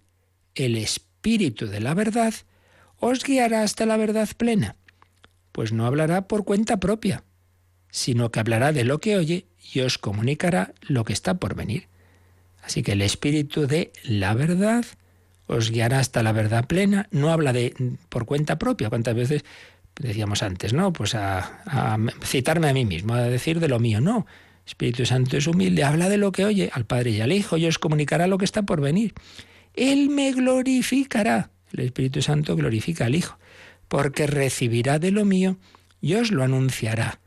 [0.56, 2.34] el Espíritu de la verdad,
[2.98, 4.78] os guiará hasta la verdad plena.
[5.52, 7.26] Pues no hablará por cuenta propia,
[7.94, 11.88] sino que hablará de lo que oye y os comunicará lo que está por venir.
[12.64, 14.84] Así que el Espíritu de la verdad
[15.46, 17.08] os guiará hasta la verdad plena.
[17.12, 17.76] No habla de
[18.10, 18.90] por cuenta propia.
[18.90, 19.46] ¿Cuántas veces
[19.96, 20.92] decíamos antes, no?
[20.92, 24.02] Pues a, citarme a mí mismo, a decir de lo mío.
[24.02, 24.26] No.
[24.66, 27.68] Espíritu Santo es humilde, habla de lo que oye al Padre y al Hijo y
[27.68, 29.14] os comunicará lo que está por venir.
[29.76, 31.52] Él me glorificará.
[31.72, 33.38] El Espíritu Santo glorifica al Hijo,
[33.88, 35.58] porque recibirá de lo mío
[36.02, 37.20] y os lo anunciará.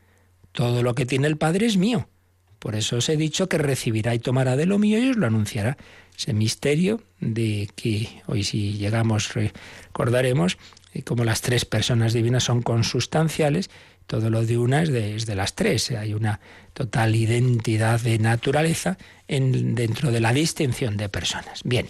[0.57, 2.09] Todo lo que tiene el Padre es mío.
[2.57, 5.27] Por eso os he dicho que recibirá y tomará de lo mío y os lo
[5.27, 5.77] anunciará
[6.17, 10.57] ese misterio de que hoy si llegamos recordaremos
[10.95, 13.69] eh, como las tres personas divinas son consustanciales,
[14.07, 16.39] todo lo de una es de, las tres, hay una
[16.73, 21.61] total identidad de naturaleza en, dentro de la distinción de personas.
[21.65, 21.87] Bien,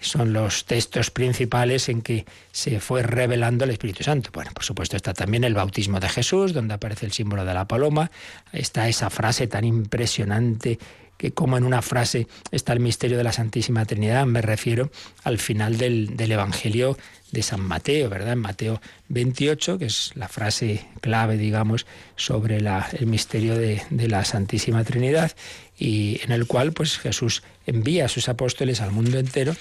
[0.00, 4.30] son los textos principales en que se fue revelando el Espíritu Santo.
[4.32, 7.66] Bueno, por supuesto está también el bautismo de Jesús, donde aparece el símbolo de la
[7.66, 8.10] paloma,
[8.52, 10.78] está esa frase tan impresionante
[11.16, 14.90] que como en una frase está el misterio de la Santísima Trinidad, me refiero
[15.22, 16.98] al final del, Evangelio
[17.30, 18.32] de San Mateo, ¿verdad?
[18.32, 24.84] En Mateo 28, que es la frase clave, digamos, sobre el misterio de, la Santísima
[24.84, 25.32] Trinidad,
[25.78, 29.54] y en el cual pues Jesús envía a sus apóstoles al mundo entero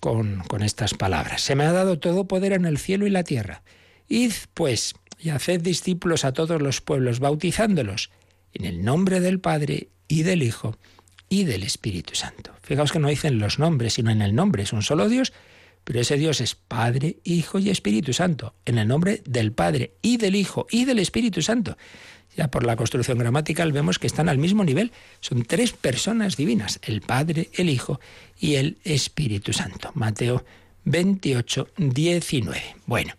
[0.00, 1.42] con, con estas palabras.
[1.42, 3.62] Se me ha dado todo poder en el cielo y la tierra.
[4.08, 8.10] Id, pues, y haced discípulos a todos los pueblos, bautizándolos
[8.52, 10.76] en el nombre del Padre y del Hijo
[11.30, 12.52] y del Espíritu Santo.
[12.62, 14.62] Fijaos que no dicen los nombres, sino en el nombre.
[14.62, 15.32] Es un solo Dios,
[15.84, 18.54] pero ese Dios es Padre, Hijo y Espíritu Santo.
[18.66, 21.78] En el nombre del Padre y del Hijo y del Espíritu Santo.
[22.36, 24.92] Ya por la construcción gramatical vemos que están al mismo nivel.
[25.20, 27.98] Son tres personas divinas, el Padre, el Hijo
[28.38, 29.92] y el Espíritu Santo.
[29.94, 30.44] Mateo
[30.84, 32.62] 28, 19.
[32.84, 33.14] Bueno,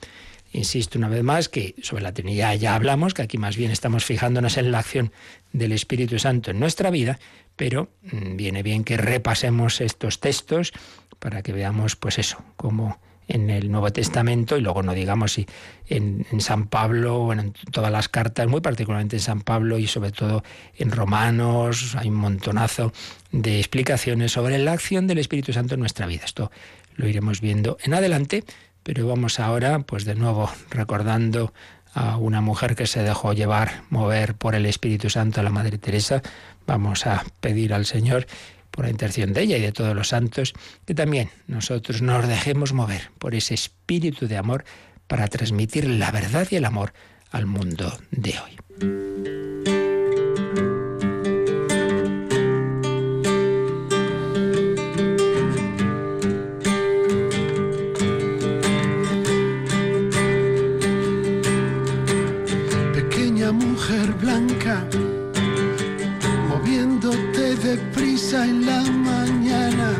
[0.53, 4.05] insisto una vez más que sobre la Trinidad ya hablamos, que aquí más bien estamos
[4.05, 5.11] fijándonos en la acción
[5.51, 7.19] del Espíritu Santo en nuestra vida,
[7.55, 10.71] pero mm, viene bien que repasemos estos textos
[11.19, 15.47] para que veamos, pues eso, cómo en el Nuevo Testamento y luego no digamos si
[15.87, 20.11] en, San Pablo o en todas las cartas, muy particularmente en San Pablo y sobre
[20.11, 20.43] todo
[20.75, 22.91] en Romanos, hay un montonazo
[23.31, 26.23] de explicaciones sobre la acción del Espíritu Santo en nuestra vida.
[26.25, 26.51] Esto
[26.95, 28.43] lo iremos viendo en adelante,
[28.83, 31.53] pero vamos ahora, pues de nuevo recordando
[31.93, 35.77] a una mujer que se dejó llevar, mover por el Espíritu Santo, a la Madre
[35.77, 36.21] Teresa,
[36.65, 38.25] Vamos a pedir al Señor
[38.71, 40.53] por la intención de ella y de todos los santos,
[40.85, 44.65] que también nosotros nos dejemos mover por ese espíritu de amor
[45.07, 46.93] para transmitir la verdad y el amor
[47.31, 49.82] al mundo de hoy.
[68.41, 69.93] En la mañana.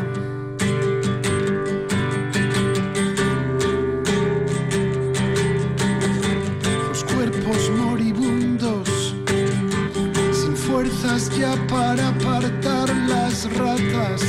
[6.88, 9.14] Los cuerpos moribundos,
[10.32, 14.22] sin fuerzas ya para apartar las ratas.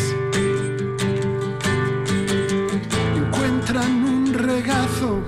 [3.17, 5.23] Encuentran un regazo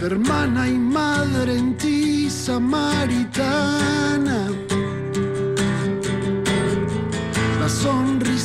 [0.00, 3.84] de hermana y madre en ti, samaritana.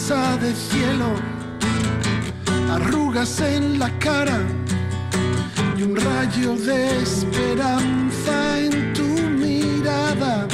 [0.10, 1.14] De cielo,
[2.72, 4.40] arrugas en la cara
[5.78, 10.48] y un rayo de esperanza en tu mirada.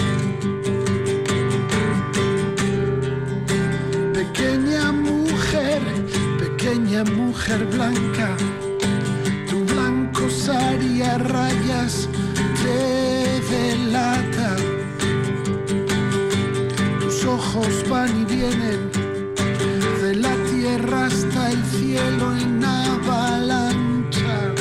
[4.13, 5.81] Pequeña mujer,
[6.37, 8.35] pequeña mujer blanca,
[9.49, 12.09] tu blanco saria rayas
[12.61, 14.57] te delata
[17.25, 18.94] ojos van y vienen
[20.85, 24.53] tierra hasta el cielo en avalancha,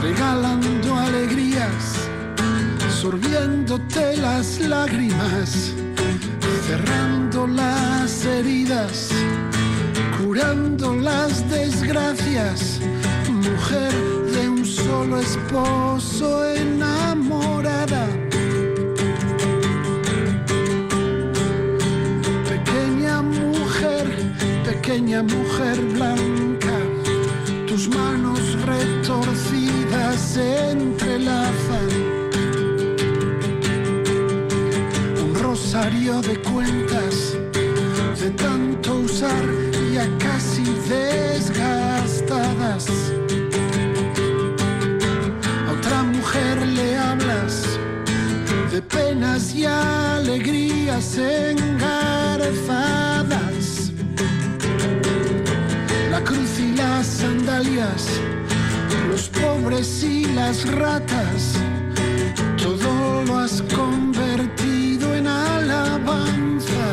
[0.00, 2.08] regalando alegrías,
[2.88, 5.72] sorbiéndote las lágrimas,
[6.66, 9.10] cerrando las heridas,
[10.18, 12.80] curando las desgracias,
[13.30, 13.92] mujer
[14.32, 18.03] de un solo esposo enamorada
[24.94, 26.78] Pequeña mujer blanca,
[27.66, 31.88] tus manos retorcidas se entrelazan.
[35.20, 37.36] Un rosario de cuentas
[38.20, 39.44] de tanto usar
[39.92, 42.86] ya casi desgastadas.
[45.66, 47.66] A otra mujer le hablas
[48.70, 51.53] de penas y alegrías engarzadas.
[60.46, 61.54] Las ratas,
[62.62, 66.84] todo lo has convertido en alabanza.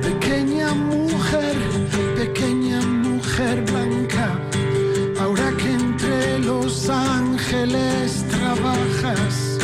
[0.00, 1.56] Pequeña mujer,
[2.16, 4.28] pequeña mujer blanca,
[5.20, 9.58] ahora que entre los ángeles trabajas.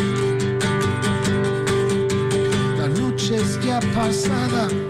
[2.79, 4.82] La noche es ya pasada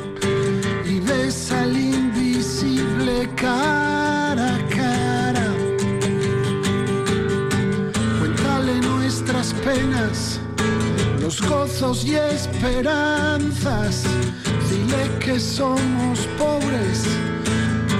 [11.83, 14.05] y esperanzas.
[14.71, 17.05] Dile que somos pobres,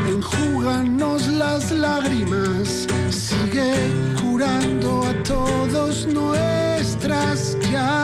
[0.09, 2.87] enjúganos las lágrimas.
[3.11, 3.75] Sigue
[4.23, 8.02] curando a todos nuestras llagas.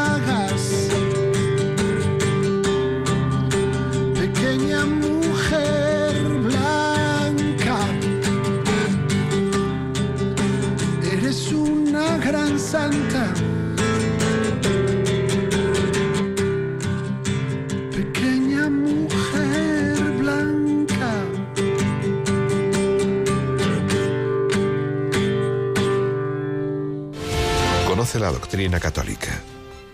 [28.29, 29.41] La doctrina católica.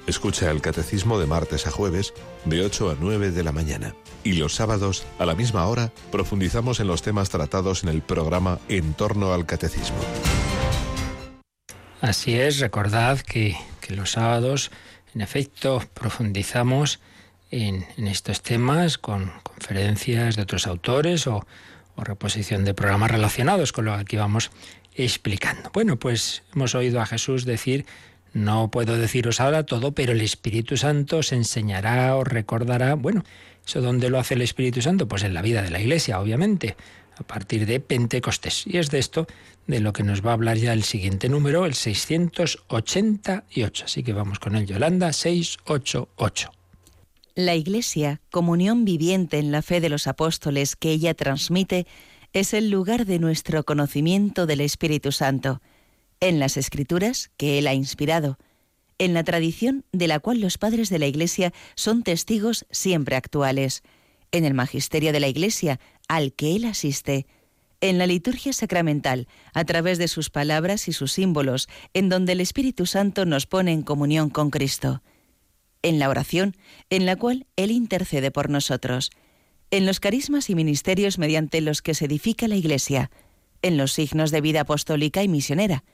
[0.08, 2.12] Escucha el catecismo de martes a jueves
[2.44, 3.94] de 8 a 9 de la mañana.
[4.24, 8.58] Y los sábados, a la misma hora, profundizamos en los temas tratados en el programa
[8.68, 9.98] En torno al catecismo.
[12.00, 14.72] Así es, recordad que, que los sábados,
[15.14, 16.98] en efecto, profundizamos
[17.52, 21.46] en, estos temas con conferencias de otros autores o,
[21.94, 24.50] o reposición de programas relacionados con lo que aquí vamos
[24.96, 25.70] explicando.
[25.72, 27.86] Bueno, pues hemos oído a Jesús decir,
[28.34, 32.94] no puedo deciros ahora todo, pero el Espíritu Santo os enseñará, os recordará.
[32.94, 33.24] Bueno,
[33.64, 35.06] ¿eso dónde lo hace el Espíritu Santo?
[35.08, 36.76] Pues en la vida de la Iglesia, obviamente,
[37.16, 38.66] a partir de Pentecostés.
[38.66, 39.28] Y es de esto
[39.68, 43.84] de lo que nos va a hablar ya el siguiente número, el 688.
[43.84, 46.50] Así que vamos con él, Yolanda, 688.
[47.36, 51.86] La Iglesia, comunión viviente en la fe de los apóstoles que ella transmite,
[52.32, 55.62] es el lugar de nuestro conocimiento del Espíritu Santo,
[56.24, 58.38] en las Escrituras que Él ha inspirado,
[58.98, 63.82] en la tradición de la cual los padres de la Iglesia son testigos siempre actuales,
[64.32, 67.26] en el magisterio de la Iglesia al que Él asiste,
[67.82, 72.40] en la liturgia sacramental, a través de sus palabras y sus símbolos, en donde el
[72.40, 75.02] Espíritu Santo nos pone en comunión con Cristo,
[75.82, 76.56] en la oración,
[76.88, 79.10] en la cual Él intercede por nosotros,
[79.70, 83.10] en los carismas y ministerios mediante los que se edifica la Iglesia,
[83.60, 85.84] en los signos de vida apostólica y misionera,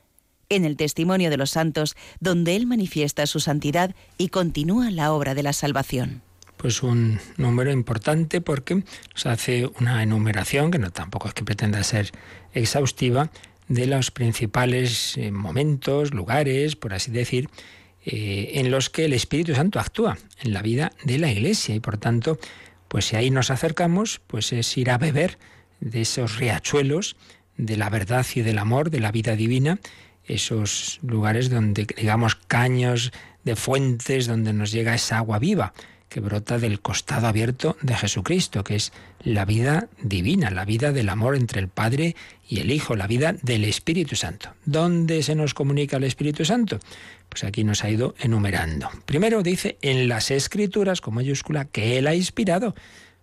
[0.50, 5.34] en el testimonio de los santos, donde Él manifiesta su santidad y continúa la obra
[5.34, 6.20] de la salvación.
[6.58, 11.82] Pues un número importante porque nos hace una enumeración, que no tampoco es que pretenda
[11.82, 12.12] ser
[12.52, 13.30] exhaustiva,
[13.68, 17.48] de los principales eh, momentos, lugares, por así decir,
[18.04, 21.80] eh, en los que el Espíritu Santo actúa en la vida de la Iglesia y
[21.80, 22.38] por tanto
[22.90, 25.38] pues si ahí nos acercamos, pues es ir a beber
[25.78, 27.14] de esos riachuelos
[27.56, 29.78] de la verdad y del amor, de la vida divina,
[30.34, 33.12] esos lugares donde, digamos, caños
[33.44, 35.72] de fuentes, donde nos llega esa agua viva
[36.10, 41.08] que brota del costado abierto de Jesucristo, que es la vida divina, la vida del
[41.08, 42.16] amor entre el Padre
[42.48, 44.52] y el Hijo, la vida del Espíritu Santo.
[44.64, 46.80] ¿Dónde se nos comunica el Espíritu Santo?
[47.28, 48.90] Pues aquí nos ha ido enumerando.
[49.06, 52.74] Primero dice en las escrituras con mayúscula que Él ha inspirado.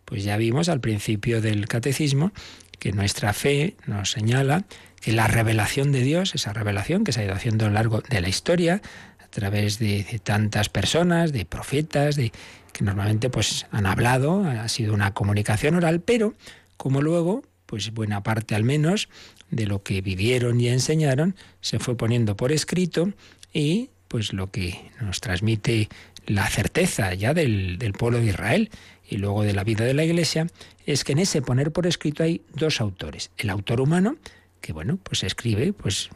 [0.05, 2.32] Pues ya vimos al principio del catecismo
[2.80, 4.65] que nuestra fe nos señala
[5.01, 8.01] que la revelación de Dios, esa revelación que se ha ido haciendo a lo largo
[8.01, 8.82] de la historia,
[9.19, 12.32] a través de, tantas personas, de profetas, de
[12.73, 16.34] que normalmente pues han hablado, ha sido una comunicación oral, pero
[16.78, 19.09] como luego, pues buena parte al menos
[19.49, 23.13] de lo que vivieron y enseñaron se fue poniendo por escrito
[23.53, 25.89] y pues lo que nos transmite
[26.25, 28.69] la certeza ya del, del, pueblo de Israel
[29.10, 30.47] y luego de la vida de la Iglesia,
[30.86, 33.32] es que en ese poner por escrito hay dos autores.
[33.38, 34.18] El autor humano,
[34.62, 36.10] que bueno, pues escribe, pues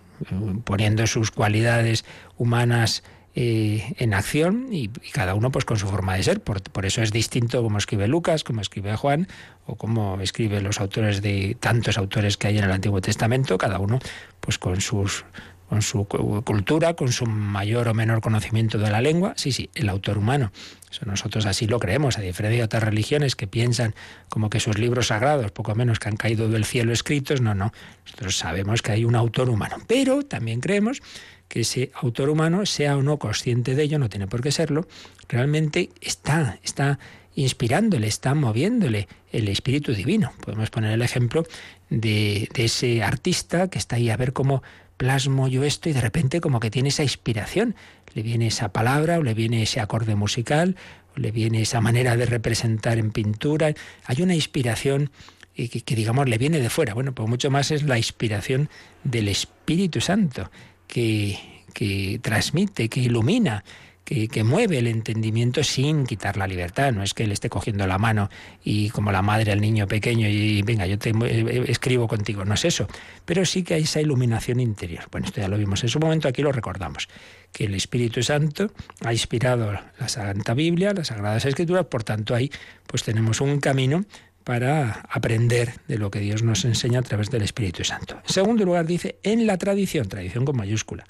[0.64, 2.06] poniendo sus cualidades
[2.38, 6.42] humanas eh, en acción y, cada uno pues con su forma de ser.
[6.42, 9.28] Por, por, eso es distinto como escribe Lucas, como escribe Juan
[9.66, 13.80] o como escriben los autores de tantos autores que hay en el Antiguo Testamento, cada
[13.80, 14.00] uno
[14.42, 15.24] pues con sus
[15.72, 19.36] con su cultura, con su mayor o menor conocimiento de la lengua.
[19.38, 20.52] Sí, sí, el autor humano.
[20.92, 23.96] Eso nosotros así lo creemos, a diferencia de otras religiones que piensan
[24.28, 27.72] como que sus libros sagrados, poco menos que han caído del cielo escritos, no, no.
[28.04, 31.02] Nosotros sabemos que hay un autor humano, pero también creemos
[31.48, 34.90] que ese autor humano, sea o no consciente de ello, no tiene por qué serlo,
[35.30, 37.00] realmente está, está
[37.34, 40.34] inspirándole, está moviéndole el espíritu divino.
[40.44, 41.46] Podemos poner el ejemplo
[41.90, 44.64] de, de, ese artista que está ahí a ver cómo
[45.02, 47.74] plasmo yo esto y de repente como que tiene esa inspiración,
[48.14, 50.76] le viene esa palabra o le viene ese acorde musical
[51.16, 53.74] o le viene esa manera de representar en pintura.
[54.06, 55.10] Hay una inspiración
[55.56, 56.94] que, que digamos le viene de fuera.
[56.94, 58.70] Bueno, pues mucho más es la inspiración
[59.04, 60.52] del Espíritu Santo
[60.86, 61.40] que,
[61.74, 63.64] que transmite, que ilumina
[64.12, 66.92] que, mueve el entendimiento sin quitar la libertad.
[66.92, 68.30] No es que él esté cogiendo la mano
[68.64, 72.44] y como la madre al niño pequeño y venga, yo te eh, eh, escribo contigo.
[72.44, 72.88] No es eso.
[73.26, 75.06] Pero sí que hay esa iluminación interior.
[75.12, 77.08] Bueno, esto ya lo vimos en su momento, aquí lo recordamos.
[77.54, 78.72] Que el Espíritu Santo
[79.06, 82.52] ha inspirado la Santa Biblia, las Sagradas Escrituras, por tanto ahí
[82.88, 84.04] pues tenemos un camino
[84.44, 88.20] para aprender de lo que Dios nos enseña a través del Espíritu Santo.
[88.26, 91.06] En segundo lugar dice, en la tradición, tradición con mayúscula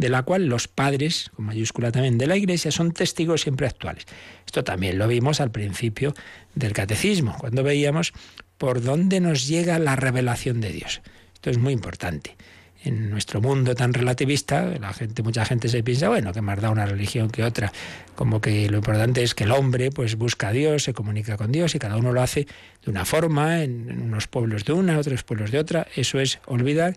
[0.00, 4.06] de la cual los padres, con mayúscula también, de la Iglesia, son testigos siempre actuales.
[4.46, 6.14] Esto también lo vimos al principio
[6.54, 8.14] del catecismo, cuando veíamos
[8.56, 11.02] por dónde nos llega la revelación de Dios.
[11.34, 12.34] Esto es muy importante.
[12.82, 16.70] En nuestro mundo tan relativista, la gente, mucha gente se piensa, bueno, que más da
[16.70, 17.70] una religión que otra,
[18.14, 21.52] como que lo importante es que el hombre pues busca a Dios, se comunica con
[21.52, 22.46] Dios y cada uno lo hace
[22.82, 25.86] de una forma, en unos pueblos de una, otros pueblos de otra.
[25.94, 26.96] Eso es olvidar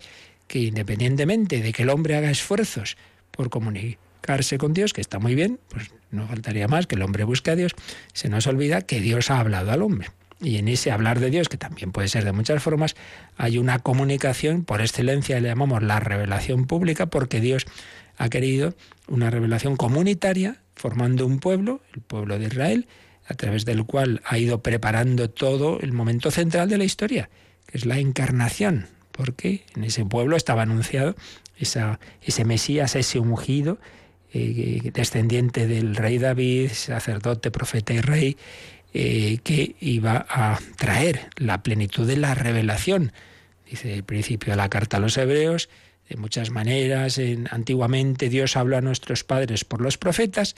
[0.54, 2.96] que independientemente de que el hombre haga esfuerzos
[3.32, 7.24] por comunicarse con Dios, que está muy bien, pues no faltaría más que el hombre
[7.24, 7.72] busque a Dios,
[8.14, 10.12] se nos olvida que Dios ha hablado al hombre.
[10.40, 12.96] Y en ese hablar de Dios, que también puede ser de muchas formas,
[13.36, 17.66] hay una comunicación, por excelencia le llamamos la revelación pública, porque Dios
[18.20, 18.76] ha querido
[19.08, 22.88] una revelación comunitaria, formando un pueblo, el pueblo de Israel,
[23.26, 27.32] a través del cual ha ido preparando todo el momento central de la historia,
[27.66, 31.16] que es la encarnación, porque en ese pueblo estaba anunciado
[31.58, 33.78] ese Mesías, ese ungido,
[34.34, 38.38] eh, descendiente del rey David, sacerdote, profeta y rey,
[38.94, 43.14] eh, que iba a traer la plenitud de la revelación.
[43.70, 45.70] Dice el principio de la carta a los hebreos,
[46.10, 50.56] de muchas maneras, en, antiguamente Dios habló a nuestros padres por los profetas,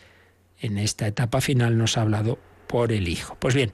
[0.60, 3.38] en esta etapa final nos ha hablado por el Hijo.
[3.40, 3.74] Pues bien,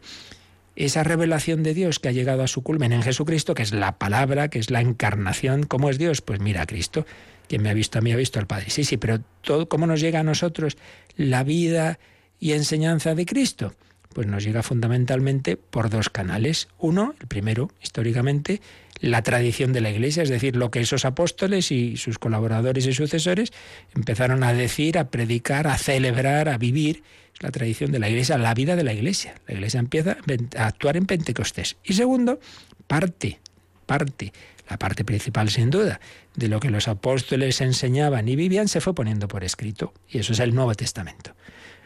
[0.86, 4.00] esa revelación de Dios que ha llegado a su culmen en Jesucristo, que es la
[4.00, 5.64] palabra, que es la encarnación.
[5.64, 6.22] ¿Cómo es Dios?
[6.22, 7.06] Pues mira, Cristo,
[7.48, 8.70] quien me ha visto a mí ha visto al Padre.
[8.70, 9.22] Sí, sí, pero
[9.68, 10.78] ¿cómo nos llega a nosotros
[11.16, 12.00] la vida
[12.40, 13.76] y enseñanza de Cristo?
[14.14, 16.68] Pues nos llega fundamentalmente por dos canales.
[16.80, 18.62] Uno, el primero, históricamente,
[19.00, 22.94] la tradición de la Iglesia, es decir, lo que esos apóstoles y sus colaboradores y
[22.94, 23.52] sucesores
[23.96, 27.04] empezaron a decir, a predicar, a celebrar, a vivir
[27.42, 29.36] la tradición de la Iglesia, la vida de la Iglesia.
[29.48, 30.18] La Iglesia empieza
[30.58, 31.76] a actuar en Pentecostés.
[31.84, 32.40] Y segundo,
[32.88, 33.40] parte,
[33.86, 34.32] parte,
[34.70, 36.00] la parte principal sin duda,
[36.36, 39.94] de lo que los apóstoles enseñaban y vivían se fue poniendo por escrito.
[40.08, 41.36] Y eso es el Nuevo Testamento.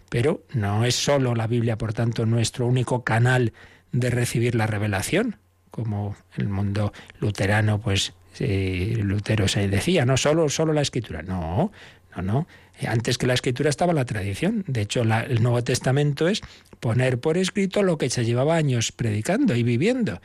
[0.09, 3.53] Pero no es solo la Biblia, por tanto, nuestro único canal
[3.91, 5.37] de recibir la revelación,
[5.71, 11.21] como el mundo luterano, pues eh, Lutero se decía, no solo, solo la escritura.
[11.21, 11.71] No,
[12.15, 12.47] no, no.
[12.86, 14.63] Antes que la escritura estaba la tradición.
[14.67, 16.41] De hecho, el Nuevo Testamento es
[16.80, 20.21] poner por escrito lo que se llevaba años predicando y viviendo.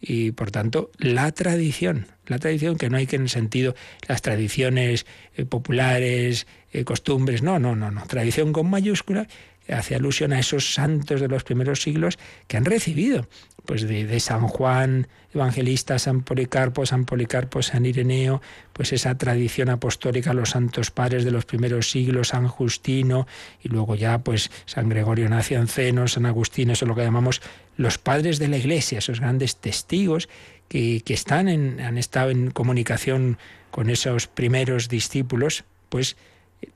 [0.00, 3.74] Y por tanto, la tradición, la tradición que no hay que en el sentido
[4.06, 9.26] las tradiciones eh, populares, eh, costumbres, no, no, no, no, tradición con mayúscula
[9.68, 13.26] hace alusión a esos santos de los primeros siglos que han recibido
[13.66, 18.40] pues de, San Juan Evangelista, San Policarpo, San Policarpo, San Ireneo,
[18.72, 23.26] pues esa tradición apostólica, los santos padres de los primeros siglos, San Justino,
[23.62, 27.42] y luego ya pues San Gregorio Nacianceno, San Agustín, eso es lo que llamamos
[27.76, 30.28] los padres de la Iglesia, esos grandes testigos
[30.68, 33.38] que, que están en, han estado en comunicación
[33.70, 36.16] con esos primeros discípulos, pues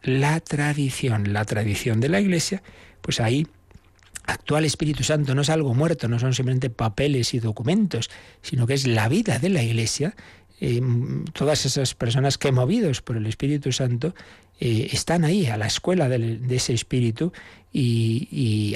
[0.02, 2.62] la tradición, la tradición de la Iglesia,
[3.00, 3.46] pues ahí
[4.32, 8.10] actual Espíritu Santo no es algo muerto, no son simplemente papeles y documentos,
[8.42, 10.14] sino que es la vida de la Iglesia.
[10.60, 10.82] Eh,
[11.32, 14.14] todas esas personas que movidos por el Espíritu Santo
[14.62, 17.32] eh, están ahí a la escuela de, ese Espíritu
[17.72, 18.74] y,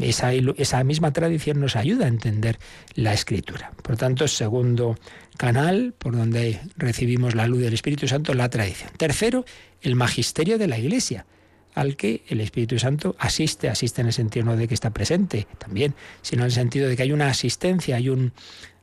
[0.00, 2.58] esa, esa, misma tradición nos ayuda a entender
[2.94, 3.72] la Escritura.
[3.82, 4.98] Por tanto, segundo
[5.36, 8.90] canal por donde recibimos la luz del Espíritu Santo, la tradición.
[8.96, 9.44] Tercero,
[9.82, 11.26] el magisterio de la Iglesia.
[11.74, 15.46] Al que el Espíritu Santo asiste, asiste en el sentido no de que está presente
[15.58, 18.32] también, sino en el sentido de que hay una asistencia, hay, un,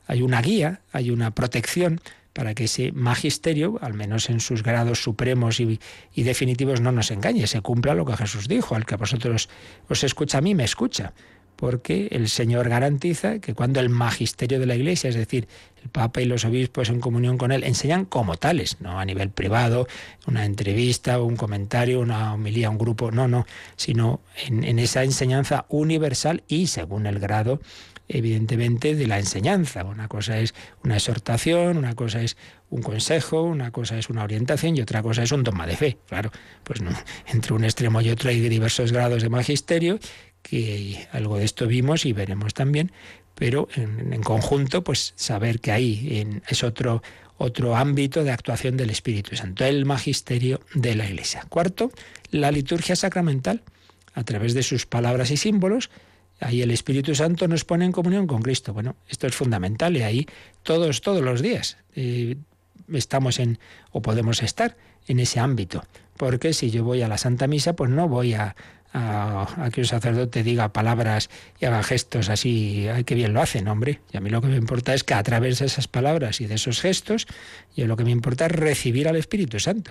[0.06, 2.00] hay una guía, hay una protección
[2.32, 5.80] para que ese magisterio, al menos en sus grados supremos y,
[6.14, 9.48] y, definitivos, no nos engañe, se cumpla lo que Jesús dijo, al que a vosotros
[9.88, 11.12] os escucha, a mí me escucha
[11.58, 15.48] porque el Señor garantiza que cuando el magisterio de la Iglesia, es decir,
[15.82, 19.30] el Papa y los obispos en comunión con Él, enseñan como tales, no a nivel
[19.30, 19.88] privado,
[20.28, 23.44] una entrevista, un comentario, una homilía, un grupo, no, no,
[23.74, 27.60] sino en, esa enseñanza universal y según el grado
[28.10, 29.84] evidentemente, de la enseñanza.
[29.84, 32.38] Una cosa es una exhortación, una cosa es
[32.70, 35.98] un consejo, una cosa es una orientación y otra cosa es un toma de fe.
[36.06, 36.30] Claro,
[36.64, 36.80] pues
[37.26, 39.98] entre un extremo y otro hay diversos grados de magisterio
[40.48, 42.92] que algo de esto vimos y veremos también,
[43.34, 47.02] pero en, conjunto, pues saber que ahí es otro,
[47.36, 51.46] otro ámbito de actuación del Espíritu Santo, el magisterio de la Iglesia.
[51.48, 51.92] Cuarto,
[52.30, 53.62] la liturgia sacramental,
[54.14, 55.90] a través de sus palabras y símbolos,
[56.40, 58.72] ahí el Espíritu Santo nos pone en comunión con Cristo.
[58.72, 60.26] Bueno, esto es fundamental y ahí
[60.64, 62.36] todos, todos los días eh,
[62.92, 63.58] estamos en,
[63.92, 64.76] o podemos estar
[65.06, 65.84] en ese ámbito.
[66.16, 68.56] Porque si yo voy a la Santa Misa, pues no voy a,
[68.92, 71.30] a, que un sacerdote diga palabras
[71.60, 74.00] y haga gestos así, ay, qué bien lo hacen, hombre.
[74.12, 76.46] Y a mí lo que me importa es que a través de esas palabras y
[76.46, 77.26] de esos gestos,
[77.76, 79.90] yo lo que me importa es recibir al Espíritu Santo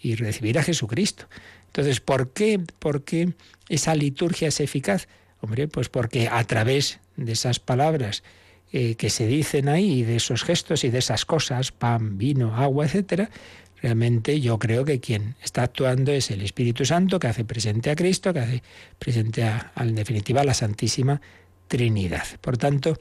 [0.00, 1.26] y recibir a Jesucristo.
[1.66, 3.32] Entonces, ¿por qué, por qué
[3.68, 5.08] esa liturgia es eficaz?
[5.40, 8.22] Hombre, pues porque a través de esas palabras
[8.72, 12.86] eh, que se dicen ahí, de esos gestos y de esas cosas, pan, vino, agua,
[12.86, 13.30] etcétera,
[13.84, 17.94] Realmente yo creo que quien está actuando es el Espíritu Santo que hace presente a
[17.94, 18.62] Cristo, que hace
[18.98, 21.20] presente a, definitiva la Santísima
[21.68, 22.24] Trinidad.
[22.40, 22.98] Por tanto,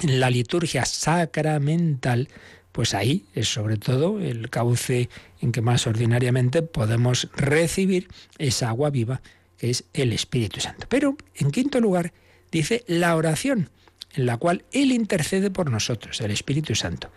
[0.00, 2.26] en la liturgia sacramental,
[2.72, 5.08] pues ahí es sobre todo el cauce
[5.40, 9.22] en que más ordinariamente podemos recibir esa agua viva
[9.58, 10.86] que es el Espíritu Santo.
[10.88, 12.12] Pero, en quinto lugar,
[12.50, 13.70] dice la oración,
[14.14, 17.12] en la cual Él intercede por nosotros, el Espíritu Santo.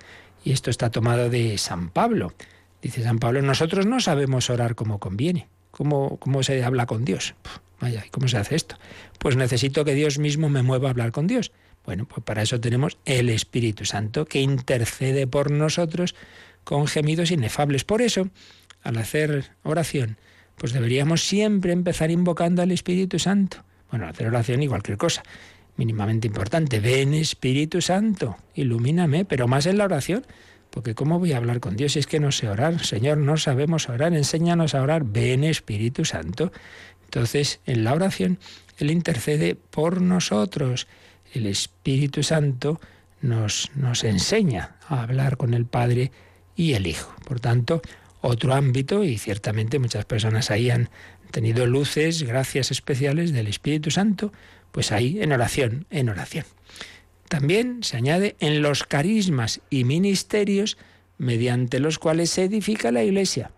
[0.45, 2.35] Y esto está tomado de San Pablo.
[2.83, 5.47] Dice San Pablo, nosotros no sabemos orar como conviene.
[5.71, 7.33] ¿Cómo, cómo se habla con Dios?
[7.79, 8.77] vaya, ¿cómo se hace esto?
[9.19, 11.53] Pues necesito que Dios mismo me mueva a hablar con Dios.
[11.85, 16.13] Bueno, pues para eso tenemos el Espíritu Santo que intercede por nosotros
[16.65, 17.85] con gemidos inefables.
[17.85, 18.29] Por eso,
[18.83, 20.17] al hacer oración,
[20.55, 23.63] pues deberíamos siempre empezar invocando al Espíritu Santo.
[23.91, 25.23] Bueno, hacer oración y cualquier cosa,
[25.77, 26.79] mínimamente importante.
[26.81, 30.25] Ven Espíritu Santo, ilumíname, pero más en la oración
[30.73, 32.83] porque ¿cómo voy a hablar con Dios si es que no sé orar?
[32.83, 35.03] Señor, no sabemos orar, enséñanos a orar.
[35.05, 36.51] Ven Espíritu Santo.
[37.05, 38.39] Entonces, en la oración,
[38.79, 40.87] Él intercede por nosotros.
[41.31, 42.81] El Espíritu Santo
[43.21, 46.11] nos, nos enseña a hablar con el Padre
[46.55, 47.13] y el Hijo.
[47.23, 47.83] Por tanto,
[48.21, 50.89] otro ámbito, y ciertamente muchas personas ahí han
[51.29, 54.33] tenido luces, gracias especiales del Espíritu Santo,
[54.71, 56.45] pues ahí en oración, en oración.
[57.29, 60.77] También se añade en los carismas y ministerios
[61.17, 63.51] mediante los cuales se edifica la Iglesia.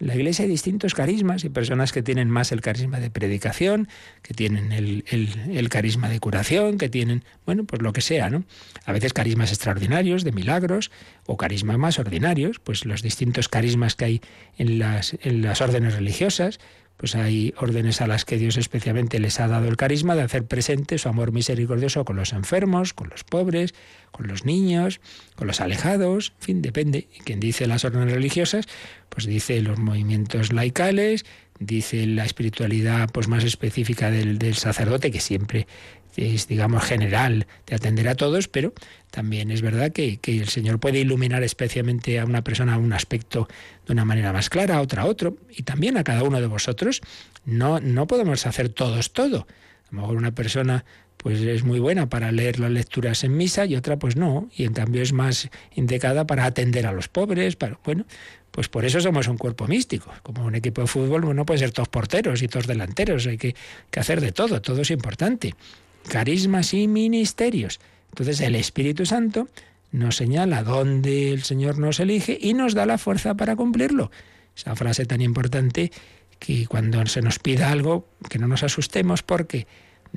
[0.00, 3.88] En la Iglesia hay distintos carismas y personas que tienen más el carisma de predicación,
[4.22, 8.42] que tienen el, el, carisma de curación, que tienen, bueno, pues lo que sea, ¿no?
[8.84, 10.90] A veces carismas extraordinarios, de milagros,
[11.26, 14.20] o carismas más ordinarios, pues los distintos carismas que hay
[14.58, 16.58] en las, en las órdenes religiosas,
[17.02, 20.44] pues hay órdenes a las que Dios especialmente les ha dado el carisma de hacer
[20.44, 23.74] presente su amor misericordioso con los enfermos, con los pobres,
[24.12, 25.00] con los niños,
[25.34, 27.08] con los alejados, en fin, depende.
[27.24, 28.68] Quien dice las órdenes religiosas,
[29.08, 31.24] pues dice los movimientos laicales,
[31.58, 35.66] dice la espiritualidad pues más específica del, del sacerdote, que siempre
[36.16, 38.72] es, digamos, general de atender a todos, pero
[39.10, 43.48] también es verdad que, el Señor puede iluminar especialmente a una persona un aspecto
[43.86, 47.00] de una manera más clara, a otra otro, y también a cada uno de vosotros.
[47.44, 49.46] No, no podemos hacer todos todo.
[49.90, 50.84] A lo mejor una persona
[51.16, 54.64] pues es muy buena para leer las lecturas en misa y otra pues no, y
[54.64, 58.06] en cambio es más indicada para atender a los pobres, bueno,
[58.50, 60.12] pues por eso somos un cuerpo místico.
[60.24, 63.54] Como un equipo de fútbol no puede ser todos porteros y todos delanteros, hay que,
[63.90, 65.54] que hacer de todo, todo es importante
[66.08, 67.80] carismas y ministerios.
[68.10, 69.48] Entonces el Espíritu Santo
[69.90, 74.10] nos señala dónde el Señor nos elige y nos da la fuerza para cumplirlo.
[74.56, 75.92] Esa frase tan importante
[76.38, 79.66] que cuando se nos pida algo, que no nos asustemos porque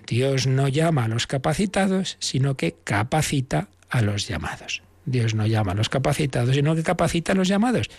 [0.07, 4.81] Dios no llama a los capacitados, sino que capacita a los llamados.
[5.05, 7.89] Dios no llama a los capacitados, sino que capacita a los llamados.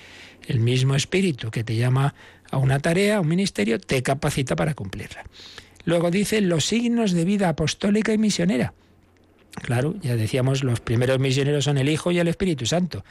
[0.47, 2.15] El mismo Espíritu que te llama
[2.51, 5.25] a una tarea, a un ministerio, te capacita para cumplirla.
[5.87, 8.75] Luego dice los signos de vida apostólica y misionera.
[9.63, 13.05] Claro, ya decíamos, los primeros misioneros son el Hijo y el Espíritu Santo.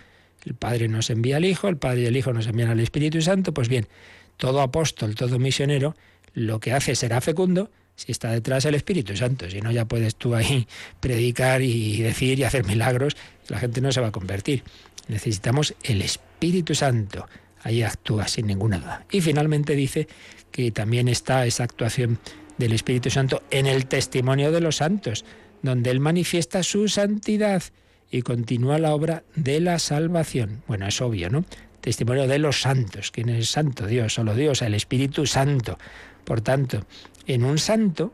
[0.45, 3.21] El Padre nos envía al Hijo, el Padre y el Hijo nos envían al Espíritu
[3.21, 3.53] Santo.
[3.53, 3.87] Pues bien,
[4.35, 5.95] todo apóstol, todo misionero,
[6.33, 9.49] lo que hace será fecundo si está detrás el Espíritu Santo.
[9.49, 10.67] Si no, ya puedes tú ahí
[10.99, 13.15] predicar y decir y hacer milagros,
[13.47, 14.63] la gente no se va a convertir.
[15.07, 17.25] Necesitamos el Espíritu Santo.
[17.63, 19.05] Ahí actúa sin ninguna duda.
[19.09, 20.09] Y finalmente dice
[20.51, 22.19] que también está esa actuación
[22.57, 25.25] del Espíritu Santo en el testimonio de los santos,
[25.61, 27.63] donde Él manifiesta su santidad
[28.11, 30.63] y continúa la obra de la salvación.
[30.67, 31.45] Bueno, es obvio, ¿no?
[31.81, 33.11] Testimonio de los santos.
[33.11, 33.85] ¿Quién es santo?
[33.85, 35.77] Dios, solo Dios, el Espíritu Santo.
[36.23, 36.85] Por tanto,
[37.27, 38.13] en un santo,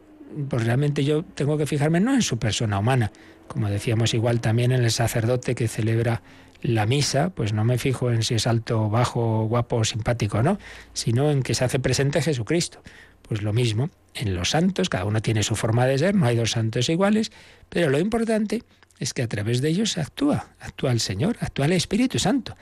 [0.50, 3.12] pues realmente yo tengo que fijarme no en su persona humana,
[3.48, 6.22] como decíamos igual también en el sacerdote que celebra
[6.62, 10.60] la misa, pues no me fijo en si es alto, bajo, guapo, simpático, ¿no?
[10.94, 12.82] Sino en que se hace presente Jesucristo.
[13.24, 16.36] Pues lo mismo, en los santos, cada uno tiene su forma de ser, no hay
[16.36, 17.32] dos santos iguales,
[17.70, 18.64] pero lo importante
[19.00, 22.56] es que a través de ellos actúa, actúa el Señor, actúa el Espíritu Santo.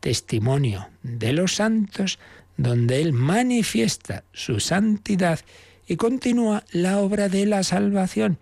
[0.00, 2.18] Testimonio de los santos
[2.56, 5.40] donde Él manifiesta su santidad
[5.86, 8.38] y continúa la obra de la salvación.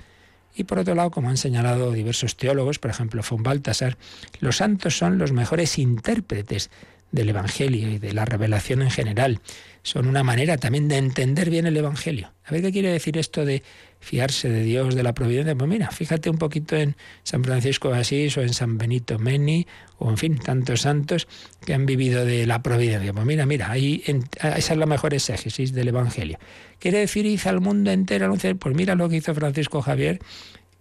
[0.57, 3.99] Y por otro lado, como han señalado diversos teólogos, por ejemplo von Baltasar,
[4.41, 6.70] los santos son los mejores intérpretes
[7.12, 9.40] del Evangelio y de la revelación en general.
[9.82, 12.32] Son una manera también de entender bien el Evangelio.
[12.44, 13.62] A ver qué quiere decir esto de
[14.00, 15.55] fiarse de Dios, de la providencia.
[15.55, 19.66] Pues mira, fíjate un poquito en San Francisco de Asís o en San Benito Meni
[19.98, 21.28] o en fin, tantos santos
[21.64, 23.12] que han vivido de la providencia.
[23.12, 26.38] Pues mira, mira, ahí esa es la mejor exégesis del Evangelio.
[26.78, 28.57] ¿Quiere decir hizo al mundo entero anunciar?
[28.57, 30.18] Pues mira lo que hizo Francisco Javier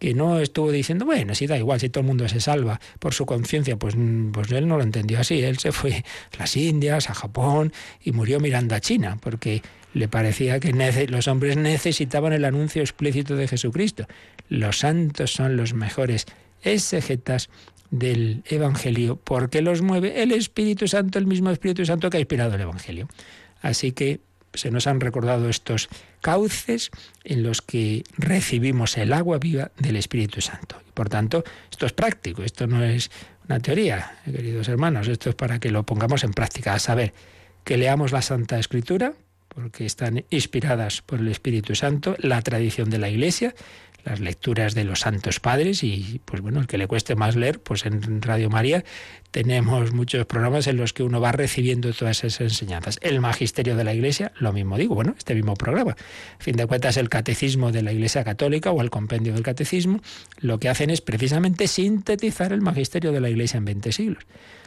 [0.04, 3.14] que no estuvo diciendo, bueno, si da igual, si todo el mundo se salva por
[3.14, 3.96] su conciencia, pues,
[4.34, 5.42] pues él no lo entendió así.
[5.42, 7.72] Él se fue a las Indias, a Japón
[8.04, 9.62] y murió mirando a China, porque
[9.94, 10.74] le parecía que
[11.08, 14.06] los hombres necesitaban el anuncio explícito de Jesucristo.
[14.50, 16.26] Los santos son los mejores
[16.64, 17.50] exegetas
[17.90, 22.56] del Evangelio porque los mueve el Espíritu Santo, el mismo Espíritu Santo que ha inspirado
[22.56, 23.08] el Evangelio.
[23.62, 24.20] Así que
[24.54, 25.90] se nos han recordado estos
[26.22, 26.92] cauces
[27.24, 30.82] en los que recibimos el agua viva del Espíritu Santo.
[30.88, 33.12] Y por tanto, esto es práctico, esto no es
[33.48, 37.14] una teoría, queridos hermanos, esto es para que lo pongamos en práctica, a saber,
[37.64, 39.14] que leamos la Santa Escritura,
[39.50, 43.54] porque están inspiradas por el Espíritu Santo, la tradición de la Iglesia,
[44.04, 47.60] las lecturas de los santos padres y pues bueno, el que le cueste más leer,
[47.60, 48.84] pues en Radio María
[49.32, 53.00] tenemos muchos programas en los que uno va recibiendo todas esas enseñanzas.
[53.02, 55.92] El magisterio de la Iglesia, lo mismo digo, bueno, este mismo programa.
[55.92, 60.02] A fin de cuentas, el catecismo de la Iglesia Católica o el compendio del catecismo,
[60.40, 64.24] lo que hacen es precisamente sintetizar el magisterio de la Iglesia en 20 siglos.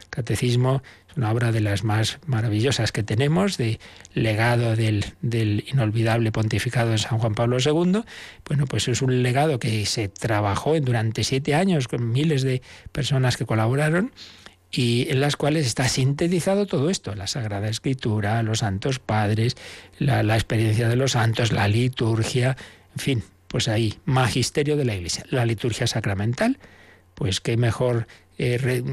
[0.09, 3.79] Catecismo es una obra de las más maravillosas que tenemos, de
[4.13, 8.03] legado del, del, inolvidable pontificado de San Juan Pablo II.
[8.45, 13.37] Bueno, pues es un legado que se trabajó durante siete años con miles de personas
[13.37, 14.11] que colaboraron
[14.71, 19.55] y en las cuales está sintetizado todo esto, la Sagrada Escritura, los santos padres,
[19.97, 22.57] la, la experiencia de los santos, la liturgia,
[22.95, 26.59] en fin, pues ahí, magisterio de la Iglesia, la liturgia sacramental,
[27.15, 28.07] pues qué mejor
[28.37, 28.83] eh,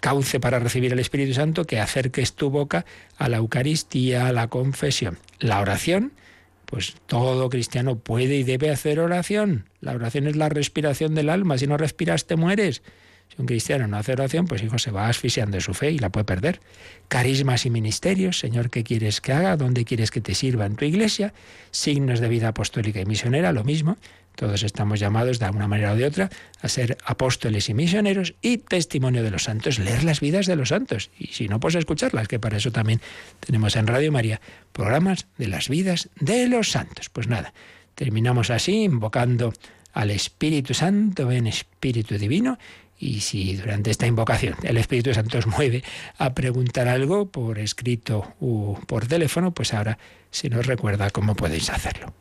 [0.00, 2.84] cauce para recibir el Espíritu Santo que acerques tu boca
[3.16, 5.18] a la Eucaristía, a la confesión.
[5.38, 6.12] La oración,
[6.66, 9.68] pues todo cristiano puede y debe hacer oración.
[9.80, 11.58] La oración es la respiración del alma.
[11.58, 12.82] Si no respiras, te mueres.
[13.28, 15.98] Si un cristiano no hace oración, pues hijo, se va asfixiando de su fe y
[15.98, 16.60] la puede perder.
[17.08, 19.56] Carismas y ministerios, Señor, ¿qué quieres que haga?
[19.56, 21.32] ¿Dónde quieres que te sirva en tu iglesia?
[21.70, 23.98] Signos de vida apostólica y misionera, lo mismo.
[24.38, 26.30] Todos estamos llamados de alguna manera o de otra
[26.62, 30.68] a ser apóstoles y misioneros y testimonio de los santos, leer las vidas de los
[30.68, 31.10] santos.
[31.18, 33.00] Y si no, pues escucharlas, que para eso también
[33.40, 34.40] tenemos en Radio María
[34.72, 37.08] programas de las vidas de los santos.
[37.08, 37.52] Pues nada,
[37.96, 39.52] terminamos así invocando
[39.92, 42.58] al Espíritu Santo, ven Espíritu Divino,
[42.98, 45.84] y si durante esta invocación el Espíritu Santo os mueve
[46.18, 49.98] a preguntar algo por escrito o por teléfono, pues ahora
[50.30, 52.12] si nos recuerda cómo podéis hacerlo.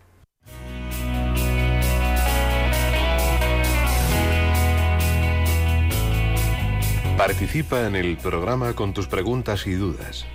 [7.18, 10.26] Participa en el programa con tus preguntas y dudas.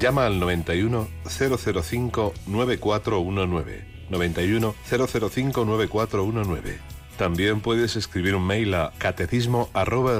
[0.00, 3.84] Llama al 91 005 9419.
[4.10, 6.93] 91 005 9419.
[7.16, 10.18] También puedes escribir un mail a catecismo arroba.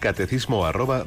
[0.00, 1.04] Catecismo arroba.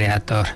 [0.00, 0.46] Creator.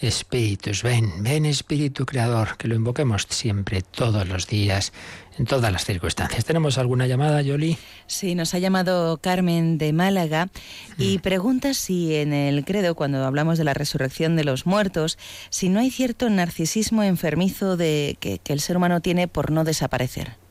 [0.00, 4.92] Espíritus, ven, ven Espíritu Creador, que lo invoquemos siempre, todos los días,
[5.38, 6.44] en todas las circunstancias.
[6.44, 7.78] ¿Tenemos alguna llamada, Yoli?
[8.06, 10.50] Sí, nos ha llamado Carmen de Málaga
[10.98, 11.20] y mm.
[11.20, 15.18] pregunta si en el credo, cuando hablamos de la resurrección de los muertos,
[15.50, 20.45] si no hay cierto narcisismo enfermizo de que el ser humano tiene por no desaparecer.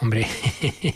[0.00, 0.26] Hombre,
[0.62, 0.94] en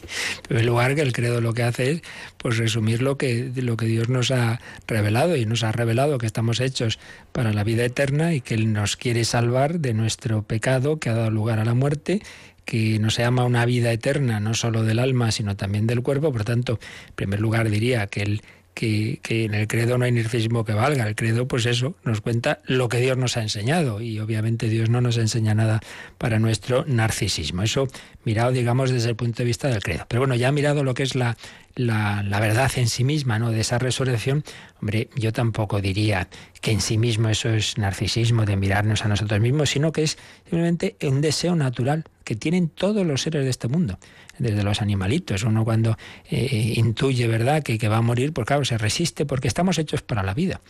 [0.48, 2.02] primer lugar que el credo lo que hace es
[2.38, 6.26] pues resumir lo que, lo que Dios nos ha revelado y nos ha revelado que
[6.26, 6.98] estamos hechos
[7.32, 11.14] para la vida eterna y que Él nos quiere salvar de nuestro pecado que ha
[11.14, 12.22] dado lugar a la muerte
[12.64, 16.32] que nos llama una vida eterna, no solo del alma, sino también del cuerpo.
[16.32, 16.78] Por tanto,
[17.08, 18.42] en primer lugar diría que Él
[18.74, 21.06] que, en el credo no hay narcisismo que valga.
[21.06, 24.90] El credo, pues eso, nos cuenta lo que Dios nos ha enseñado y obviamente Dios
[24.90, 25.80] no nos enseña nada
[26.18, 27.62] para nuestro narcisismo.
[27.62, 27.88] Eso
[28.24, 30.04] mirado, digamos, desde el punto de vista del credo.
[30.08, 31.36] Pero bueno, ya mirado lo que es la,
[31.76, 33.50] la, la, verdad en sí misma, ¿no?
[33.50, 34.44] De esa resurrección,
[34.80, 36.28] hombre, yo tampoco diría
[36.60, 40.18] que en sí mismo eso es narcisismo de mirarnos a nosotros mismos, sino que es
[40.44, 43.98] simplemente un deseo natural que tienen todos los seres de este mundo
[44.38, 45.42] desde los animalitos.
[45.42, 45.96] Uno cuando
[46.30, 50.22] eh, intuye, ¿verdad?, que, va a morir, pues claro, se resiste porque estamos hechos para
[50.22, 50.60] la vida.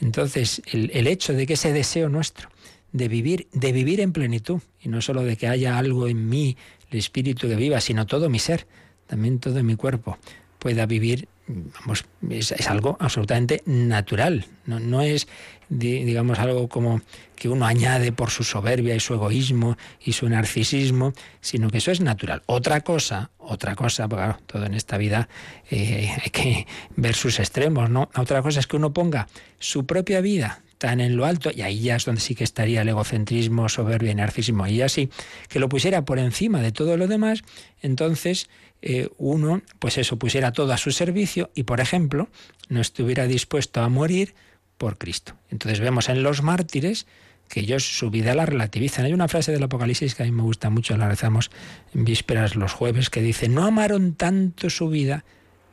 [0.00, 2.48] Entonces, el, el hecho de que ese deseo nuestro
[2.92, 6.56] de vivir, de vivir en plenitud, y no solo de que haya algo en mí,
[6.90, 8.66] el espíritu que viva, sino todo mi ser,
[9.06, 10.18] también todo mi cuerpo,
[10.60, 14.46] pueda vivir, vamos, es, algo absolutamente natural.
[14.66, 15.26] No, no es,
[15.68, 17.00] digamos, algo como
[17.34, 21.90] que uno añade por su soberbia y su egoísmo y su narcisismo, sino que eso
[21.90, 22.42] es natural.
[22.46, 25.28] Otra cosa, otra cosa, porque claro, todo en esta vida
[25.70, 28.10] eh, hay que ver sus extremos, ¿no?
[28.14, 29.26] Otra cosa es que uno ponga
[29.58, 32.80] su propia vida tan en lo alto, y ahí ya es donde sí que estaría
[32.80, 35.10] el egocentrismo, soberbia y narcisismo, y así,
[35.50, 37.42] que lo pusiera por encima de todo lo demás,
[37.82, 38.48] entonces
[38.82, 42.28] eh, uno, pues eso, pusiera todo a su servicio y, por ejemplo,
[42.68, 44.34] no estuviera dispuesto a morir
[44.78, 45.34] por Cristo.
[45.50, 47.06] Entonces vemos en los mártires
[47.48, 49.04] que ellos su vida la relativizan.
[49.04, 51.50] Hay una frase del Apocalipsis que a mí me gusta mucho, la rezamos
[51.94, 55.24] en vísperas los jueves, que dice, no amaron tanto su vida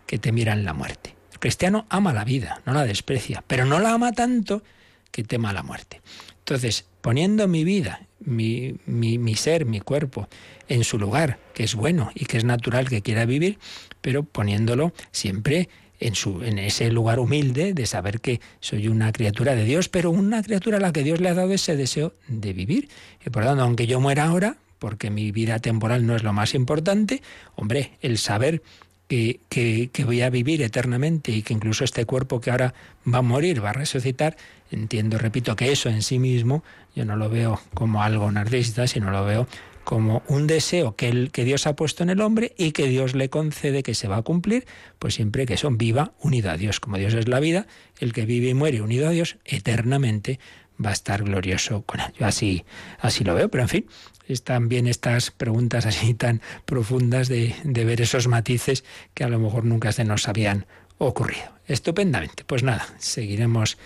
[0.08, 1.16] que temieran la muerte.
[1.32, 4.64] El cristiano ama la vida, no la desprecia, pero no la ama tanto
[5.12, 6.02] que tema la muerte.
[6.40, 10.28] Entonces, poniendo mi vida, mi, mi, ser, mi cuerpo,
[10.68, 13.60] en su lugar, que es bueno y que es natural que quiera vivir,
[14.02, 15.70] pero poniéndolo siempre
[16.02, 20.12] en, su, en ese lugar humilde de saber que soy una criatura de Dios, pero
[20.12, 22.90] una criatura a la que Dios le ha dado ese deseo de vivir.
[23.26, 26.34] Y por lo tanto, aunque yo muera ahora, porque mi vida temporal no es lo
[26.34, 27.22] más importante,
[27.56, 28.64] hombre, el saber
[29.08, 32.74] que, voy a vivir eternamente y que incluso este cuerpo que ahora
[33.12, 34.38] va a morir, va a resucitar,
[34.72, 36.64] entiendo, repito, que eso en sí mismo
[36.96, 39.48] yo no lo veo como algo narcisista, sino lo veo
[39.84, 43.16] como un deseo que, el, que Dios ha puesto en el hombre y que Dios
[43.16, 44.66] le concede que se va a cumplir,
[45.00, 46.82] pues siempre que son viva unido a Dios.
[46.82, 47.68] Como Dios es la vida,
[48.00, 50.42] el que vive y muere unido a Dios eternamente
[50.84, 52.14] va a estar glorioso con él.
[52.20, 52.66] Yo así,
[53.00, 53.86] así lo veo, pero en fin,
[54.28, 59.40] están bien estas preguntas así tan profundas de, de ver esos matices que a lo
[59.40, 60.66] mejor nunca se nos habían
[60.98, 61.54] ocurrido.
[61.68, 62.44] Estupendamente.
[62.46, 63.78] Pues nada, seguiremos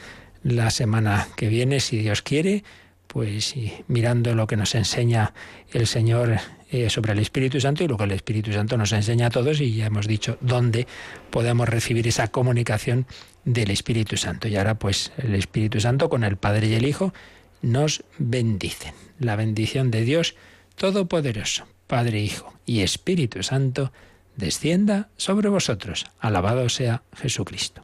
[0.44, 2.64] la semana que viene, si Dios quiere,
[3.08, 3.56] pues
[3.88, 5.34] mirando lo que nos enseña
[5.74, 6.38] el Señor
[6.72, 9.60] eh, sobre el Espíritu Santo y lo que el Espíritu Santo nos enseña a todos
[9.60, 10.88] y ya hemos dicho dónde
[11.30, 13.06] podemos recibir esa comunicación
[13.46, 14.48] del Espíritu Santo.
[14.48, 17.14] Y ahora pues el Espíritu Santo con el Padre y el Hijo
[17.62, 18.94] nos bendicen.
[19.20, 20.36] La bendición de Dios
[20.76, 23.92] Todopoderoso, Padre, Hijo y Espíritu Santo,
[24.36, 26.06] descienda sobre vosotros.
[26.20, 27.84] Alabado sea Jesucristo.